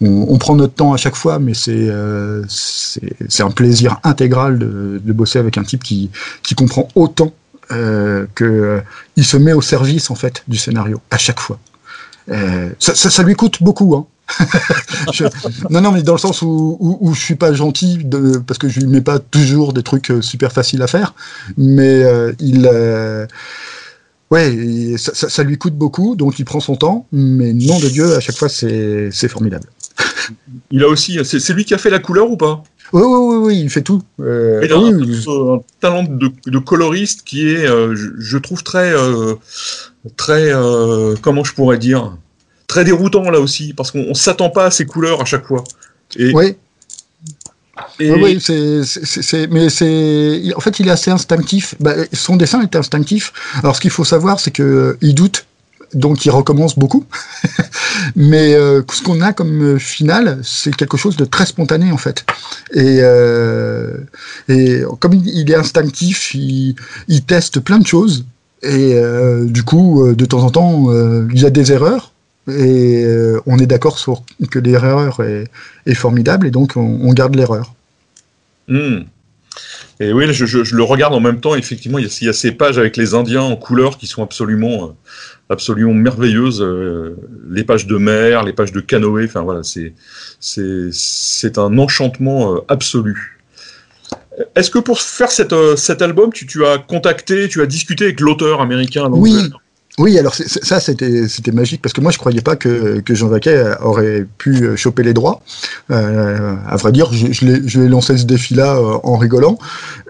on, 0.01 0.39
prend 0.39 0.57
notre 0.57 0.75
temps 0.75 0.93
à 0.93 0.97
chaque 0.97 1.15
fois, 1.15 1.39
mais 1.39 1.53
c'est 1.53 1.73
euh, 1.75 2.43
c'est 2.49 3.43
un 3.43 3.51
plaisir 3.51 4.01
intégral 4.03 4.59
de, 4.59 5.01
de, 5.05 5.13
bosser 5.13 5.39
avec 5.39 5.59
un 5.59 5.63
type 5.63 5.83
qui, 5.83 6.11
qui 6.43 6.55
comprend 6.55 6.89
autant 6.95 7.33
euh, 7.73 8.27
que 8.35 8.45
euh, 8.45 9.23
se 9.23 9.37
met 9.37 9.53
au 9.53 9.61
service 9.61 10.11
en 10.11 10.15
fait 10.15 10.43
du 10.49 10.57
scénario 10.57 11.01
à 11.11 11.19
chaque 11.19 11.41
fois. 11.41 11.59
Euh, 12.31 12.71
ça, 12.79 13.23
lui 13.23 13.35
coûte 13.35 13.63
beaucoup. 13.63 13.95
Hein. 13.95 14.07
non, 15.71 15.81
non, 15.81 15.93
mais 15.93 16.03
dans 16.03 16.15
le 16.15 16.19
sens 16.19 16.43
où, 16.43 16.77
où, 16.79 16.99
où 17.01 17.15
je 17.15 17.21
suis 17.21 17.35
pas 17.35 17.53
gentil 17.53 18.07
parce 18.47 18.59
que 18.59 18.69
je 18.69 18.81
lui 18.81 18.87
mets 18.87 19.01
pas 19.01 19.19
toujours 19.19 19.73
des 19.73 19.83
trucs 19.83 20.11
euh, 20.11 20.23
super 20.23 20.53
faciles 20.53 20.83
à 20.83 20.87
faire, 20.87 21.15
mais 21.57 22.05
il 22.39 22.69
ouais, 24.31 24.97
ça, 24.97 25.15
ça, 25.15 25.29
ça, 25.29 25.43
lui 25.43 25.59
coûte 25.59 25.75
beaucoup, 25.75 26.15
donc 26.15 26.39
il 26.39 26.45
prend 26.45 26.61
son 26.61 26.77
temps, 26.77 27.07
mais 27.13 27.53
nom 27.53 27.81
de 27.81 27.89
Dieu, 27.89 28.15
à 28.15 28.21
chaque 28.21 28.37
fois, 28.37 28.49
c'est 28.49 29.29
formidable. 29.29 29.69
Il 30.71 30.85
a 30.85 30.89
aussi, 30.89 31.19
c'est 31.25 31.53
lui 31.53 31.65
qui 31.65 31.75
a 31.75 31.79
fait 31.79 31.91
la 31.91 31.99
couleur 31.99 32.31
ou 32.31 32.37
pas? 32.37 32.63
Oui, 32.93 33.03
oui, 33.03 33.37
oui, 33.37 33.61
il 33.61 33.71
fait 33.71 33.83
tout. 33.83 34.03
Euh, 34.21 34.61
il 34.65 34.73
a 34.73 34.77
un, 34.77 35.61
talent 35.81 36.03
de, 36.03 36.59
coloriste 36.59 37.23
qui 37.25 37.49
est, 37.49 37.67
euh, 37.67 37.95
je, 37.95 38.39
trouve, 38.39 38.63
très, 38.63 38.93
euh, 38.93 39.35
très, 40.17 40.53
euh, 40.53 41.15
comment 41.23 41.45
je 41.45 41.55
pourrais 41.55 41.79
dire, 41.79 42.17
très 42.67 42.85
déroutant 42.85 43.31
là 43.31 43.41
aussi, 43.41 43.75
parce 43.75 43.91
qu'on 43.91 44.15
s'attend 44.15 44.51
pas 44.51 44.67
à 44.67 44.71
ces 44.71 44.87
couleurs 44.87 45.21
à 45.21 45.25
chaque 45.25 45.47
fois. 45.47 45.65
Et, 46.17 46.33
oui. 46.35 46.57
Et... 47.99 48.11
Oui, 48.11 48.41
c'est, 48.41 49.47
mais 49.51 49.71
c'est, 49.71 50.43
en 50.55 50.61
fait, 50.61 50.81
il 50.81 50.89
est 50.89 50.91
assez 50.91 51.11
instinctif. 51.11 51.77
Bah, 51.81 51.95
son 52.13 52.37
dessin 52.37 52.61
est 52.63 52.75
instinctif. 52.75 53.33
Alors, 53.63 53.77
ce 53.77 53.81
qu'il 53.81 53.91
faut 53.91 54.05
savoir, 54.05 54.41
c'est 54.41 54.51
que 54.51 54.99
il 55.01 55.15
doute 55.15 55.47
donc 55.95 56.25
il 56.25 56.31
recommence 56.31 56.79
beaucoup. 56.79 57.05
Mais 58.17 58.55
euh, 58.55 58.83
ce 58.91 59.03
qu'on 59.03 59.21
a 59.21 59.33
comme 59.33 59.79
finale, 59.79 60.39
c'est 60.43 60.75
quelque 60.75 60.97
chose 60.97 61.17
de 61.17 61.25
très 61.25 61.47
spontané 61.47 61.93
en 61.93 61.97
fait. 61.97 62.25
Et, 62.73 62.99
euh, 63.01 63.99
et 64.49 64.83
comme 64.99 65.15
il 65.15 65.51
est 65.51 65.55
instinctif, 65.55 66.35
il, 66.35 66.77
il, 67.09 67.23
teste 67.23 67.61
plein 67.61 67.79
de 67.79 67.87
choses. 67.87 68.25
Et 68.63 68.95
euh, 68.95 69.47
du 69.47 69.63
coup, 69.63 70.05
euh, 70.05 70.15
de 70.15 70.25
temps 70.25 70.43
en 70.43 70.51
temps, 70.51 70.91
euh, 70.91 71.27
il 71.33 71.41
y 71.41 71.47
a 71.47 71.51
des 71.51 71.73
erreurs. 71.73 72.13
Et 72.49 73.05
euh, 73.05 73.41
on 73.47 73.59
est 73.59 73.67
d'accord 73.67 73.99
sur 73.99 74.23
que 74.51 74.59
l'erreur 74.59 75.21
est, 75.21 75.45
est, 75.87 75.95
formidable 75.95 76.47
et 76.47 76.51
donc 76.51 76.73
on, 76.75 77.01
on 77.03 77.13
garde 77.13 77.37
l'erreur. 77.37 77.75
Mmh. 78.67 79.01
Et 79.99 80.13
oui, 80.13 80.33
je, 80.33 80.75
le 80.75 80.83
regarde 80.83 81.13
en 81.15 81.21
même 81.21 81.41
temps. 81.41 81.55
Effectivement, 81.55 81.99
il 81.99 82.07
y, 82.07 82.09
a, 82.09 82.27
y, 82.27 82.29
a, 82.29 82.33
ces 82.33 82.53
pages 82.53 82.79
avec 82.79 82.97
les 82.97 83.15
Indiens 83.15 83.43
en 83.43 83.57
couleur 83.57 83.99
qui 83.99 84.07
sont 84.07 84.23
absolument, 84.23 84.97
absolument 85.51 85.93
merveilleuses. 85.93 86.63
Euh, 86.63 87.17
les 87.51 87.65
pages 87.65 87.87
de 87.87 87.97
mer, 87.97 88.43
les 88.45 88.53
pages 88.53 88.73
de 88.73 88.81
canoë. 88.81 89.27
Enfin 89.27 89.43
voilà, 89.43 89.63
c'est 89.63 89.93
c'est 90.41 91.59
un 91.59 91.79
enchantement 91.79 92.55
euh, 92.55 92.61
absolu. 92.69 93.41
Est-ce 94.57 94.71
que 94.71 94.79
pour 94.79 95.01
faire 95.01 95.29
euh, 95.53 95.77
cet 95.77 96.03
album, 96.03 96.33
tu, 96.33 96.47
tu, 96.47 96.65
as 96.65 96.79
contacté, 96.79 97.49
tu 97.49 97.61
as 97.61 97.67
discuté 97.67 98.05
avec 98.05 98.21
l'auteur 98.21 98.61
américain 98.61 99.09
Oui, 99.11 99.51
oui, 100.01 100.19
alors 100.19 100.35
ça 100.35 100.81
c'était 100.81 101.53
magique 101.53 101.83
parce 101.83 101.93
que 101.93 102.01
moi 102.01 102.11
je 102.11 102.19
croyais 102.19 102.41
pas 102.41 102.57
que, 102.57 103.01
que 103.01 103.15
Jean 103.15 103.29
Vaquet 103.29 103.77
aurait 103.83 104.27
pu 104.39 104.65
euh, 104.65 104.77
choper 104.77 105.03
les 105.03 105.13
droits. 105.13 105.43
Euh, 105.91 106.57
à 106.67 106.77
vrai 106.77 106.91
dire, 106.91 107.13
je, 107.13 107.33
je 107.33 107.81
l'ai 107.81 107.89
lancé 107.89 108.17
ce 108.17 108.25
défi-là 108.25 108.77
euh, 108.77 108.99
en 109.03 109.17
rigolant. 109.19 109.59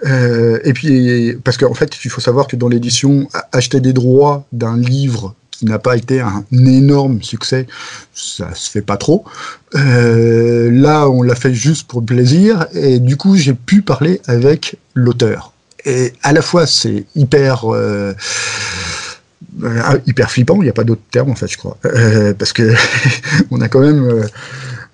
Euh, 0.06 0.60
et 0.64 0.72
puis 0.72 1.36
parce 1.42 1.56
qu'en 1.56 1.74
fait, 1.74 1.98
il 2.04 2.10
faut 2.10 2.20
savoir 2.20 2.46
que 2.46 2.54
dans 2.54 2.68
l'édition, 2.68 3.28
acheter 3.52 3.80
des 3.80 3.92
droits 3.92 4.44
d'un 4.52 4.76
livre 4.76 5.34
qui 5.50 5.66
n'a 5.66 5.78
pas 5.78 5.96
été 5.96 6.20
un 6.20 6.44
énorme 6.52 7.20
succès, 7.22 7.66
ça 8.14 8.54
se 8.54 8.70
fait 8.70 8.82
pas 8.82 8.96
trop. 8.96 9.24
Euh, 9.74 10.70
là, 10.70 11.08
on 11.08 11.22
l'a 11.22 11.34
fait 11.34 11.52
juste 11.52 11.88
pour 11.88 12.00
le 12.00 12.06
plaisir 12.06 12.66
et 12.72 13.00
du 13.00 13.16
coup, 13.16 13.36
j'ai 13.36 13.54
pu 13.54 13.82
parler 13.82 14.20
avec 14.26 14.76
l'auteur. 14.94 15.52
Et 15.84 16.12
à 16.22 16.32
la 16.32 16.42
fois, 16.42 16.66
c'est 16.66 17.04
hyper 17.14 17.64
euh, 17.72 17.76
euh, 17.78 18.14
hyper 20.06 20.30
flippant, 20.30 20.56
il 20.56 20.64
n'y 20.64 20.68
a 20.68 20.74
pas 20.74 20.84
d'autre 20.84 21.02
terme 21.10 21.30
en 21.30 21.34
fait, 21.34 21.48
je 21.48 21.58
crois. 21.58 21.76
Euh, 21.84 22.34
parce 22.34 22.52
que 22.52 22.72
on 23.50 23.60
a 23.60 23.68
quand 23.68 23.80
même 23.80 24.04
euh, 24.04 24.22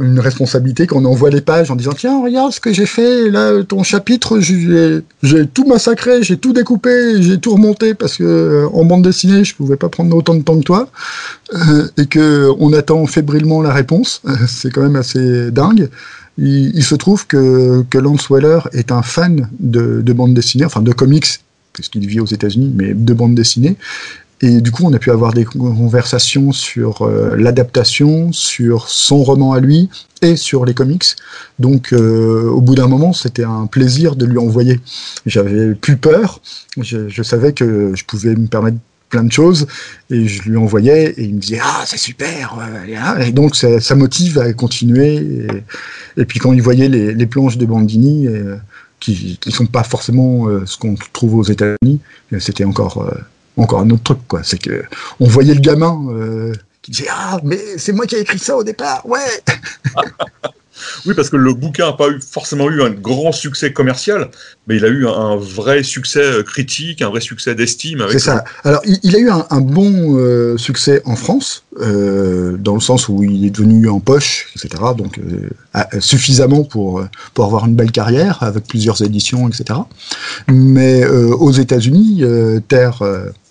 une 0.01 0.21
responsabilité 0.21 0.87
quand 0.87 0.99
on 0.99 1.05
envoie 1.07 1.31
les 1.31 1.41
pages 1.41 1.71
en 1.71 1.77
disant 1.77 1.93
tiens 1.93 2.23
regarde 2.23 2.53
ce 2.53 2.61
que 2.61 2.73
j'ai 2.73 2.87
fait 2.87 3.31
là 3.31 3.63
ton 3.63 3.83
chapitre 3.83 4.41
j'ai 4.41 5.47
tout 5.47 5.67
massacré 5.67 6.23
j'ai 6.23 6.37
tout 6.37 6.53
découpé 6.53 7.23
j'ai 7.23 7.39
tout 7.39 7.55
remonté 7.55 7.95
parce 7.95 8.17
que 8.17 8.25
euh, 8.25 8.69
en 8.75 8.85
bande 8.85 9.03
dessinée 9.03 9.45
je 9.45 9.55
pouvais 9.55 9.77
pas 9.77 9.89
prendre 9.89 10.15
autant 10.15 10.35
de 10.35 10.43
temps 10.43 10.59
que 10.59 10.65
toi. 10.65 10.89
Euh, 11.55 11.87
et 11.97 12.07
que 12.07 12.51
on 12.59 12.73
attend 12.73 13.07
fébrilement 13.07 13.63
la 13.63 13.73
réponse. 13.73 14.21
C'est 14.49 14.71
quand 14.71 14.83
même 14.83 14.97
assez 14.97 15.53
dingue. 15.53 15.89
Il, 16.39 16.75
il, 16.75 16.83
se 16.83 16.97
trouve 16.97 17.27
que 17.27 17.85
que 17.89 17.99
Lance 17.99 18.29
Weller 18.31 18.59
est 18.73 18.91
un 18.91 19.03
fan 19.03 19.49
de, 19.61 20.03
de 20.03 20.13
bande 20.13 20.35
dessinée 20.35 20.65
enfin 20.65 20.83
de 20.83 20.93
comics 20.93 21.41
puisqu'il 21.73 22.07
vit 22.07 22.21
aux 22.21 22.27
États-Unis 22.27 22.73
mais 22.75 22.95
de 22.95 23.15
bande 23.15 23.35
dessinée 23.35 23.77
et 24.43 24.61
du 24.61 24.71
coup, 24.71 24.85
on 24.85 24.93
a 24.93 24.99
pu 24.99 25.11
avoir 25.11 25.33
des 25.33 25.45
conversations 25.45 26.53
sur 26.53 27.03
euh, 27.03 27.37
l'adaptation, 27.37 28.33
sur 28.33 28.89
son 28.89 29.23
roman 29.23 29.55
à 29.55 29.61
lui 29.61 29.89
et 30.21 30.37
sur 30.37 30.67
les 30.67 30.75
comics. 30.75 31.17
Donc, 31.59 31.93
euh, 31.93 32.51
au 32.51 32.61
bout 32.61 32.75
d'un 32.75 32.87
moment, 32.87 33.15
c'était 33.15 33.45
un 33.45 33.67
plaisir 33.67 34.15
de 34.15 34.27
lui 34.27 34.37
envoyer. 34.37 34.81
J'avais 35.25 35.75
plus 35.75 35.97
peur. 35.97 36.43
Je, 36.77 37.23
savais 37.23 37.55
que 37.55 37.93
je 37.95 38.05
pouvais 38.05 38.35
me 38.35 38.47
permettre 38.47 38.77
plein 39.09 39.25
de 39.25 39.33
choses 39.33 39.67
et 40.11 40.27
je 40.27 40.43
lui 40.43 40.57
envoyais 40.57 41.13
et 41.13 41.23
il 41.23 41.37
me 41.37 41.41
disait 41.41 41.61
ah 41.63 41.85
c'est 41.87 41.97
super 41.97 42.59
et 43.21 43.31
donc 43.31 43.55
ça, 43.55 43.81
ça, 43.81 43.95
motive 43.95 44.41
à 44.41 44.53
continuer 44.53 45.47
et, 46.17 46.25
puis 46.25 46.41
quand 46.41 46.53
il 46.53 46.61
voyait 46.61 46.89
les, 46.89 47.27
planches 47.27 47.57
de 47.57 47.67
Bandini 47.67 48.27
euh, 48.27 48.57
qui 48.99 49.39
ne 49.47 49.53
sont 49.53 49.67
pas 49.67 49.85
forcément 49.85 50.49
ce 50.67 50.77
qu'on 50.77 50.97
trouve 51.13 51.37
aux 51.37 51.45
États-Unis 51.45 52.01
c'était 52.41 52.65
encore 52.65 53.09
encore 53.63 53.81
un 53.81 53.91
autre 53.91 54.03
truc, 54.03 54.19
quoi. 54.29 54.41
C'est 54.43 54.59
que 54.59 54.85
on 55.21 55.27
voyait 55.27 55.55
le 55.55 55.61
gamin 55.61 56.07
euh, 56.11 56.53
qui 56.83 56.91
disait 56.91 57.09
Ah, 57.11 57.39
mais 57.43 57.59
c'est 57.79 57.93
moi 57.93 58.07
qui 58.07 58.17
ai 58.17 58.21
écrit 58.21 58.39
ça 58.39 58.57
au 58.57 58.65
départ, 58.65 59.07
ouais 59.07 59.21
Oui, 61.07 61.15
parce 61.15 61.31
que 61.31 61.37
le 61.37 61.55
bouquin 61.55 61.87
n'a 61.87 61.93
pas 61.93 62.09
eu, 62.09 62.21
forcément 62.21 62.71
eu 62.71 62.83
un 62.83 62.91
grand 62.91 63.33
succès 63.33 63.73
commercial, 63.73 64.31
mais 64.67 64.77
il 64.77 64.85
a 64.85 64.89
eu 64.89 65.07
un, 65.07 65.37
vrai 65.37 65.83
succès 65.83 66.21
euh, 66.21 66.43
critique, 66.43 67.03
un 67.03 67.09
vrai 67.09 67.21
succès 67.21 67.55
d'estime. 67.55 68.07
C'est 68.11 68.19
ça. 68.19 68.45
Alors, 68.65 68.83
il, 68.85 69.17
a 69.17 69.19
eu 69.19 69.31
un, 69.31 69.61
bon 69.61 70.19
euh, 70.19 70.59
succès 70.59 71.01
en 71.05 71.17
France, 71.17 71.65
euh, 71.81 72.57
dans 72.57 72.75
le 72.75 72.81
sens 72.81 73.09
où 73.09 73.23
il 73.23 73.45
est 73.45 73.51
devenu 73.51 73.89
en 73.89 74.01
poche, 74.01 74.49
etc. 74.55 74.83
Donc, 74.97 75.21
suffisamment 76.01 76.65
pour, 76.65 77.03
pour 77.35 77.45
avoir 77.45 77.67
une 77.67 77.75
belle 77.75 77.93
carrière, 77.93 78.43
avec 78.43 78.67
plusieurs 78.67 79.03
éditions, 79.03 79.49
etc. 79.49 79.81
Mais 80.49 81.07
aux 81.07 81.53
États-Unis, 81.53 82.23
terre 82.69 83.03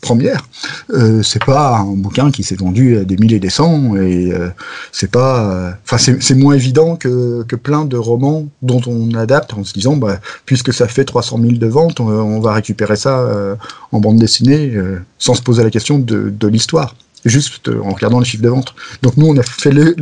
première, 0.06 0.48
euh, 0.94 1.24
c'est 1.24 1.44
pas 1.44 1.78
un 1.78 1.96
bouquin 1.96 2.30
qui 2.30 2.44
s'est 2.44 2.56
vendu 2.56 2.98
à 2.98 3.04
des 3.04 3.18
milliers 3.18 3.40
des 3.40 3.50
cents 3.50 3.96
et 3.96 4.32
euh, 4.32 4.50
c'est 4.92 5.10
pas, 5.10 5.52
euh, 5.52 5.72
enfin 5.84 5.98
c'est 5.98 6.36
moins 6.36 6.54
évident 6.54 6.96
que, 6.96 7.44
que 7.44 7.56
plein 7.56 7.86
de 7.86 7.98
romans 7.98 8.46
dont 8.62 8.82
on 8.86 9.16
adapte 9.16 9.54
en 9.56 9.64
se 9.64 9.74
disant 9.74 9.98
bah 9.98 10.20
puisque 10.46 10.72
ça 10.74 10.88
fait 10.88 11.06
300 11.06 11.40
000 11.42 11.54
de 11.54 11.68
ventes, 11.68 12.00
on, 12.00 12.40
va 12.40 12.54
récupérer 12.54 12.96
ça 12.96 13.58
en 13.92 14.00
bande 14.00 14.20
dessinée 14.20 14.74
sans 15.18 15.34
se 15.34 15.42
poser 15.42 15.64
la 15.64 15.72
question 15.72 15.98
de, 15.98 16.30
de 16.30 16.48
l'histoire 16.48 16.96
juste 17.30 17.70
en 17.70 17.92
regardant 17.92 18.20
les 18.20 18.26
chiffres 18.26 18.44
de 18.44 18.50
vente. 18.50 18.76
Donc 19.02 19.18
nous, 19.18 19.28
on 19.28 19.38
a 19.38 19.44
fait 19.44 19.72
le, 19.72 19.96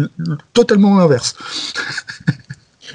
totalement 0.53 0.97
l'inverse. 0.97 1.35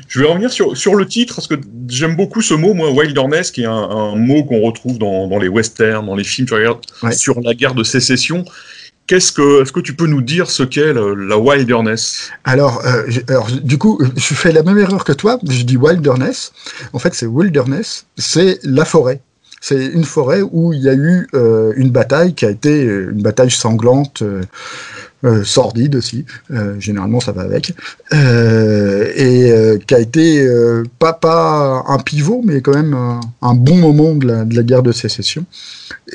Je 0.06 0.20
vais 0.20 0.26
revenir 0.26 0.50
sur, 0.50 0.76
sur 0.76 0.94
le 0.94 1.06
titre, 1.06 1.36
parce 1.36 1.48
que 1.48 1.56
j'aime 1.88 2.14
beaucoup 2.14 2.40
ce 2.40 2.54
mot, 2.54 2.72
moi, 2.72 2.90
wilderness, 2.90 3.50
qui 3.50 3.62
est 3.62 3.66
un, 3.66 4.14
mot 4.16 4.44
qu'on 4.44 4.60
retrouve 4.60 4.98
dans, 4.98 5.26
dans, 5.26 5.38
les 5.38 5.48
westerns, 5.48 6.06
dans 6.06 6.14
les 6.14 6.24
films, 6.24 6.46
tu 6.46 6.54
regardes, 6.54 6.84
sur 7.12 7.40
la 7.40 7.54
guerre 7.54 7.74
de 7.74 7.82
sécession. 7.82 8.44
Qu'est-ce 9.06 9.32
que, 9.32 9.62
est-ce 9.62 9.72
que 9.72 9.80
tu 9.80 9.94
peux 9.94 10.06
nous 10.06 10.20
dire 10.20 10.50
ce 10.50 10.62
qu'est 10.62 10.92
la 10.92 11.38
wilderness? 11.38 12.30
Alors, 12.44 12.84
euh, 12.84 13.04
alors, 13.28 13.50
du 13.50 13.78
coup, 13.78 13.98
je 14.16 14.34
fais 14.34 14.52
la 14.52 14.62
même 14.62 14.78
erreur 14.78 15.02
que 15.02 15.12
toi. 15.12 15.38
Je 15.48 15.62
dis 15.62 15.78
wilderness. 15.78 16.52
En 16.92 16.98
fait, 16.98 17.14
c'est 17.14 17.24
wilderness, 17.24 18.06
c'est 18.18 18.58
la 18.64 18.84
forêt. 18.84 19.22
C'est 19.60 19.86
une 19.86 20.04
forêt 20.04 20.42
où 20.42 20.72
il 20.72 20.80
y 20.80 20.88
a 20.88 20.94
eu 20.94 21.26
euh, 21.34 21.72
une 21.76 21.90
bataille 21.90 22.34
qui 22.34 22.44
a 22.44 22.50
été 22.50 22.84
euh, 22.84 23.10
une 23.12 23.22
bataille 23.22 23.50
sanglante. 23.50 24.22
Euh, 24.22 24.42
sordide 25.42 25.96
aussi, 25.96 26.24
généralement 26.78 27.18
ça 27.18 27.32
va 27.32 27.42
avec, 27.42 27.74
et 28.12 29.78
qui 29.84 29.94
a 29.94 29.98
été 29.98 30.48
pas, 31.00 31.82
un 31.88 31.98
pivot, 31.98 32.40
mais 32.44 32.60
quand 32.60 32.72
même 32.72 32.94
un, 33.42 33.54
bon 33.54 33.78
moment 33.78 34.14
de 34.14 34.28
la, 34.28 34.62
guerre 34.62 34.84
de 34.84 34.92
sécession. 34.92 35.44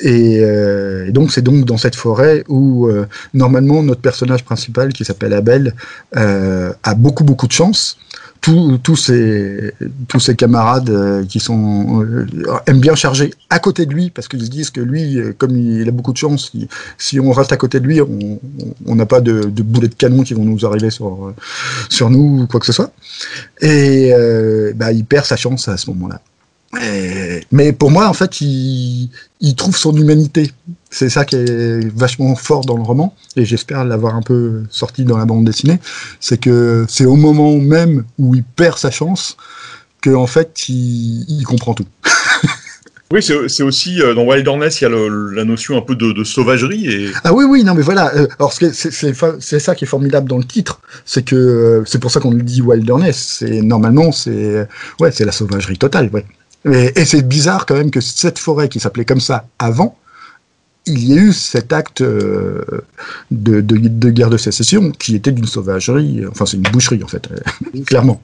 Et, 0.02 0.36
et 0.38 1.12
donc 1.12 1.34
c'est 1.34 1.42
donc 1.42 1.66
dans 1.66 1.76
cette 1.76 1.98
forêt 1.98 2.46
où 2.48 2.90
normalement 3.34 3.84
notre 3.84 4.00
personnage 4.00 4.46
principal, 4.46 4.94
qui 4.94 5.04
s'appelle 5.04 5.34
Abel, 5.34 5.76
a 6.14 6.96
beaucoup 6.96 7.26
beaucoup 7.26 7.48
de 7.48 7.52
chance 7.52 7.98
tous, 8.44 8.78
tous, 8.84 8.98
ses, 8.98 9.74
tous 10.10 10.20
ses 10.20 10.36
camarades 10.36 10.90
euh, 10.90 11.26
qui 11.26 11.40
sont 11.40 12.04
euh, 12.04 12.28
aiment 12.68 12.82
bien 12.82 12.94
charger 12.94 13.34
à 13.50 13.58
côté 13.58 13.86
de 13.86 13.94
lui 13.94 14.10
parce 14.10 14.28
qu'ils 14.28 14.44
se 14.44 14.50
disent 14.50 14.70
que 14.70 14.82
lui, 14.82 15.18
euh, 15.18 15.34
comme 15.36 15.56
il, 15.56 15.88
a 15.88 15.92
beaucoup 15.92 16.12
de 16.12 16.18
chance, 16.18 16.52
si, 16.98 17.20
on 17.22 17.32
reste 17.32 17.54
à 17.54 17.58
côté 17.58 17.80
de 17.80 17.88
lui, 17.88 18.02
on 18.02 18.96
n'a 18.96 19.06
pas 19.06 19.22
de, 19.22 19.44
de 19.44 19.64
boulets 19.64 19.88
de 19.88 19.96
canon 19.96 20.24
qui 20.24 20.34
vont 20.34 20.44
nous 20.44 20.66
arriver 20.66 20.90
sur, 20.90 21.34
sur 21.88 22.10
nous 22.10 22.42
ou 22.42 22.48
quoi 22.48 22.60
que 22.60 22.66
ce 22.66 22.74
soit. 22.74 22.92
Et 23.62 24.12
bah, 24.76 24.92
il 24.92 25.06
perd 25.06 25.24
sa 25.26 25.38
chance 25.38 25.70
à 25.70 25.78
ce 25.78 25.90
moment-là. 25.92 26.20
Mais 27.54 27.72
pour 27.72 27.92
moi, 27.92 28.10
en 28.10 28.14
fait, 28.14 28.42
il, 28.42 29.10
il 29.40 29.56
trouve 29.56 29.78
son 29.78 29.96
humanité. 29.96 30.52
C'est 30.94 31.10
ça 31.10 31.26
qui 31.26 31.36
est 31.36 31.92
vachement 31.96 32.36
fort 32.36 32.66
dans 32.66 32.78
le 32.78 32.84
roman, 32.84 33.16
et 33.36 33.46
j'espère 33.46 33.84
l'avoir 33.84 34.16
un 34.16 34.22
peu 34.22 34.64
sorti 34.70 35.06
dans 35.06 35.18
la 35.18 35.26
bande 35.26 35.44
dessinée. 35.44 35.80
C'est 36.20 36.40
que 36.40 36.86
c'est 36.88 37.06
au 37.06 37.16
moment 37.16 37.58
même 37.58 38.04
où 38.20 38.36
il 38.36 38.44
perd 38.44 38.78
sa 38.78 38.92
chance 38.92 39.36
que 40.02 40.12
en 40.12 40.28
fait, 40.28 40.70
il, 40.70 41.26
il 41.28 41.44
comprend 41.46 41.74
tout. 41.74 41.88
Oui, 43.14 43.22
c'est 43.22 43.62
aussi 43.62 44.02
euh, 44.02 44.16
dans 44.16 44.24
Wilderness, 44.24 44.82
il 44.82 44.86
y 44.86 44.88
a 44.88 44.90
la 44.90 45.46
notion 45.46 45.78
un 45.78 45.82
peu 45.82 45.96
de, 45.96 46.24
sauvagerie. 46.24 46.88
Et... 46.88 47.12
Ah 47.24 47.32
oui, 47.32 47.46
oui, 47.48 47.64
non, 47.64 47.76
mais 47.76 47.84
voilà. 47.84 48.12
Euh, 48.16 48.26
alors 48.40 48.52
c'est 48.52 49.60
ça 49.60 49.76
qui 49.76 49.84
est 49.84 49.88
formidable 49.88 50.28
dans 50.28 50.40
le 50.40 50.44
titre, 50.44 50.80
c'est 51.06 51.24
que 51.24 51.36
euh, 51.36 51.84
c'est 51.86 52.00
pour 52.00 52.10
ça 52.10 52.20
qu'on 52.20 52.32
le 52.32 52.42
dit 52.42 52.64
Wilderness. 52.64 53.36
C'est 53.38 53.62
normalement 53.62 54.12
c'est 54.12 54.68
ouais, 55.00 55.12
c'est 55.12 55.26
la 55.26 55.32
sauvagerie 55.32 55.78
totale, 55.78 56.10
ouais. 56.12 56.26
Et, 56.96 57.06
c'est 57.06 57.22
bizarre 57.22 57.68
quand 57.68 57.76
même 57.76 57.92
que 57.92 58.02
cette 58.02 58.40
forêt 58.40 58.68
qui 58.68 58.80
s'appelait 58.80 59.06
comme 59.06 59.20
ça 59.20 59.46
avant, 59.60 59.96
il 60.86 61.08
y 61.08 61.13
a 61.13 61.22
eu 61.22 61.34
cet 61.34 61.72
acte 61.72 62.02
euh, 62.02 62.62
de, 63.32 63.62
de, 63.62 64.10
guerre 64.10 64.30
de 64.30 64.38
sécession 64.38 64.92
qui 64.92 65.16
était 65.16 65.32
d'une 65.32 65.46
sauvagerie, 65.46 66.24
enfin 66.30 66.46
c'est 66.46 66.58
une 66.58 66.63
boucherie 66.63 67.04
en 67.04 67.08
fait, 67.08 67.30
clairement. 67.86 68.22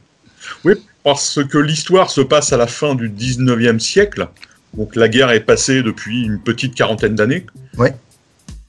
Oui, 0.66 0.74
parce 1.04 1.40
que 1.44 1.58
l'histoire 1.58 2.10
se 2.10 2.22
passe 2.22 2.52
à 2.52 2.58
la 2.58 2.68
fin 2.68 2.96
du 2.96 3.10
19e 3.10 3.80
siècle, 3.80 4.28
donc 4.76 4.96
la 4.96 5.08
guerre 5.08 5.32
est 5.32 5.40
passée 5.42 5.84
depuis 5.84 6.24
une 6.24 6.40
petite 6.40 6.76
quarantaine 6.76 7.16
d'années. 7.16 7.46
Ouais. 7.78 7.96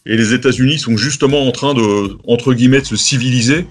Et 0.06 0.16
les 0.16 0.32
États-Unis 0.32 0.78
sont 0.78 0.96
justement 0.96 1.46
en 1.46 1.52
train 1.52 1.74
de, 1.74 2.16
entre 2.26 2.54
guillemets, 2.54 2.80
de 2.80 2.86
se 2.86 2.96
civiliser 2.96 3.66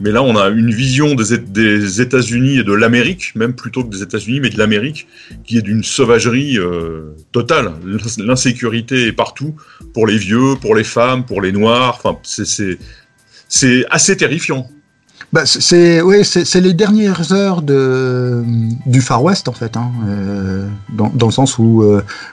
mais 0.00 0.10
là, 0.10 0.22
on 0.22 0.36
a 0.36 0.48
une 0.48 0.70
vision 0.70 1.14
des, 1.14 2.00
États-Unis 2.00 2.58
et 2.58 2.64
de 2.64 2.72
l'Amérique, 2.72 3.34
même 3.34 3.54
plutôt 3.54 3.82
que 3.82 3.90
des 3.90 4.02
États-Unis, 4.02 4.40
mais 4.40 4.50
de 4.50 4.58
l'Amérique, 4.58 5.08
qui 5.44 5.56
est 5.56 5.62
d'une 5.62 5.82
sauvagerie 5.82 6.58
euh, 6.58 7.14
totale. 7.32 7.72
L'insécurité 8.18 9.06
est 9.06 9.12
partout, 9.12 9.54
pour 9.94 10.06
les 10.06 10.18
vieux, 10.18 10.54
pour 10.60 10.74
les 10.74 10.84
femmes, 10.84 11.24
pour 11.24 11.40
les 11.40 11.52
noirs. 11.52 12.00
Enfin, 12.02 12.18
c'est 12.22 13.86
assez 13.90 14.16
terrifiant. 14.16 14.68
Bah, 15.32 15.42
c'est 15.44 16.00
oui, 16.02 16.24
c'est 16.24 16.60
les 16.60 16.72
dernières 16.72 17.32
heures 17.32 17.60
de 17.60 18.44
du 18.86 19.00
Far 19.00 19.24
West 19.24 19.48
en 19.48 19.52
fait, 19.52 19.76
hein, 19.76 19.90
euh, 20.06 20.68
dans, 20.96 21.10
dans, 21.12 21.26
le 21.26 21.32
sens 21.32 21.58
où 21.58 21.84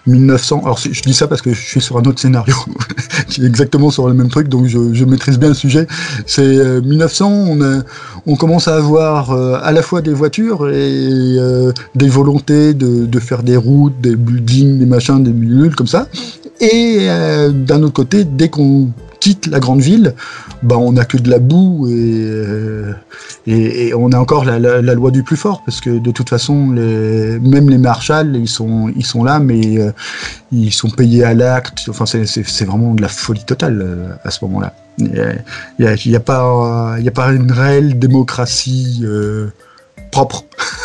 1900. 0.05 0.57
Euh, 0.57 0.65
alors 0.65 0.77
je 0.77 1.01
dis 1.01 1.13
ça 1.13 1.27
parce 1.27 1.41
que 1.41 1.53
je 1.53 1.59
suis 1.59 1.81
sur 1.81 1.97
un 1.97 2.03
autre 2.03 2.19
scénario 2.19 2.55
qui 3.29 3.43
est 3.43 3.47
exactement 3.47 3.89
sur 3.89 4.07
le 4.07 4.13
même 4.13 4.29
truc, 4.29 4.47
donc 4.47 4.67
je, 4.67 4.93
je 4.93 5.05
maîtrise 5.05 5.39
bien 5.39 5.49
le 5.49 5.55
sujet. 5.55 5.87
C'est 6.27 6.81
1900, 6.81 7.31
euh, 7.31 7.45
on 7.49 7.61
a, 7.61 7.83
on 8.27 8.35
commence 8.35 8.67
à 8.67 8.75
avoir 8.75 9.31
à 9.31 9.71
la 9.71 9.81
fois 9.81 10.01
des 10.01 10.13
voitures 10.13 10.69
et 10.69 11.37
des 11.95 12.07
volontés 12.07 12.75
de, 12.75 13.05
de, 13.05 13.19
faire 13.19 13.41
des 13.41 13.57
routes, 13.57 13.99
des 14.01 14.15
buildings, 14.15 14.77
des 14.77 14.85
machins, 14.85 15.23
des 15.23 15.31
bidules 15.31 15.75
comme 15.75 15.87
ça. 15.87 16.07
Et 16.61 17.07
d'un 17.49 17.81
autre 17.81 17.93
côté, 17.93 18.23
dès 18.23 18.49
qu'on 18.49 18.89
quitte 19.23 19.47
la 19.47 19.61
grande 19.61 19.79
ville, 19.79 20.15
bah 20.63 20.77
on 20.77 20.91
n'a 20.91 21.05
que 21.05 21.15
de 21.15 21.29
la 21.29 21.39
boue 21.39 21.87
et, 21.87 22.91
et, 23.47 23.93
on 23.93 24.11
a 24.11 24.19
encore 24.19 24.43
la, 24.43 24.81
loi 24.81 25.11
du 25.11 25.23
plus 25.23 25.37
fort 25.37 25.63
parce 25.65 25.79
que 25.79 25.97
de 25.97 26.11
toute 26.11 26.27
façon 26.27 26.65
même 26.65 27.69
les 27.69 27.77
marshals 27.77 28.35
ils 28.35 28.49
sont 28.49 28.91
ils 28.93 29.05
sont 29.05 29.23
là 29.23 29.39
mais 29.39 29.77
euh, 29.77 29.93
ils 30.51 30.73
sont 30.73 30.89
payés 30.89 31.23
à 31.23 31.33
l'acte. 31.33 31.85
Enfin 31.87 32.05
c'est 32.05 32.65
vraiment 32.65 32.93
de 32.93 33.01
la 33.01 33.07
folie 33.07 33.45
totale 33.45 33.81
euh, 33.81 34.09
à 34.25 34.29
ce 34.29 34.43
moment-là. 34.43 34.73
Il 34.97 35.07
n'y 36.05 36.15
a, 36.15 36.19
pas 36.19 36.97
une 36.99 37.51
réelle 37.51 37.97
démocratie 37.97 39.03
euh, 39.03 39.47
propre. 40.11 40.43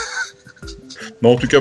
Mais 1.23 1.29
en 1.29 1.37
tout 1.37 1.49
cas, 1.49 1.59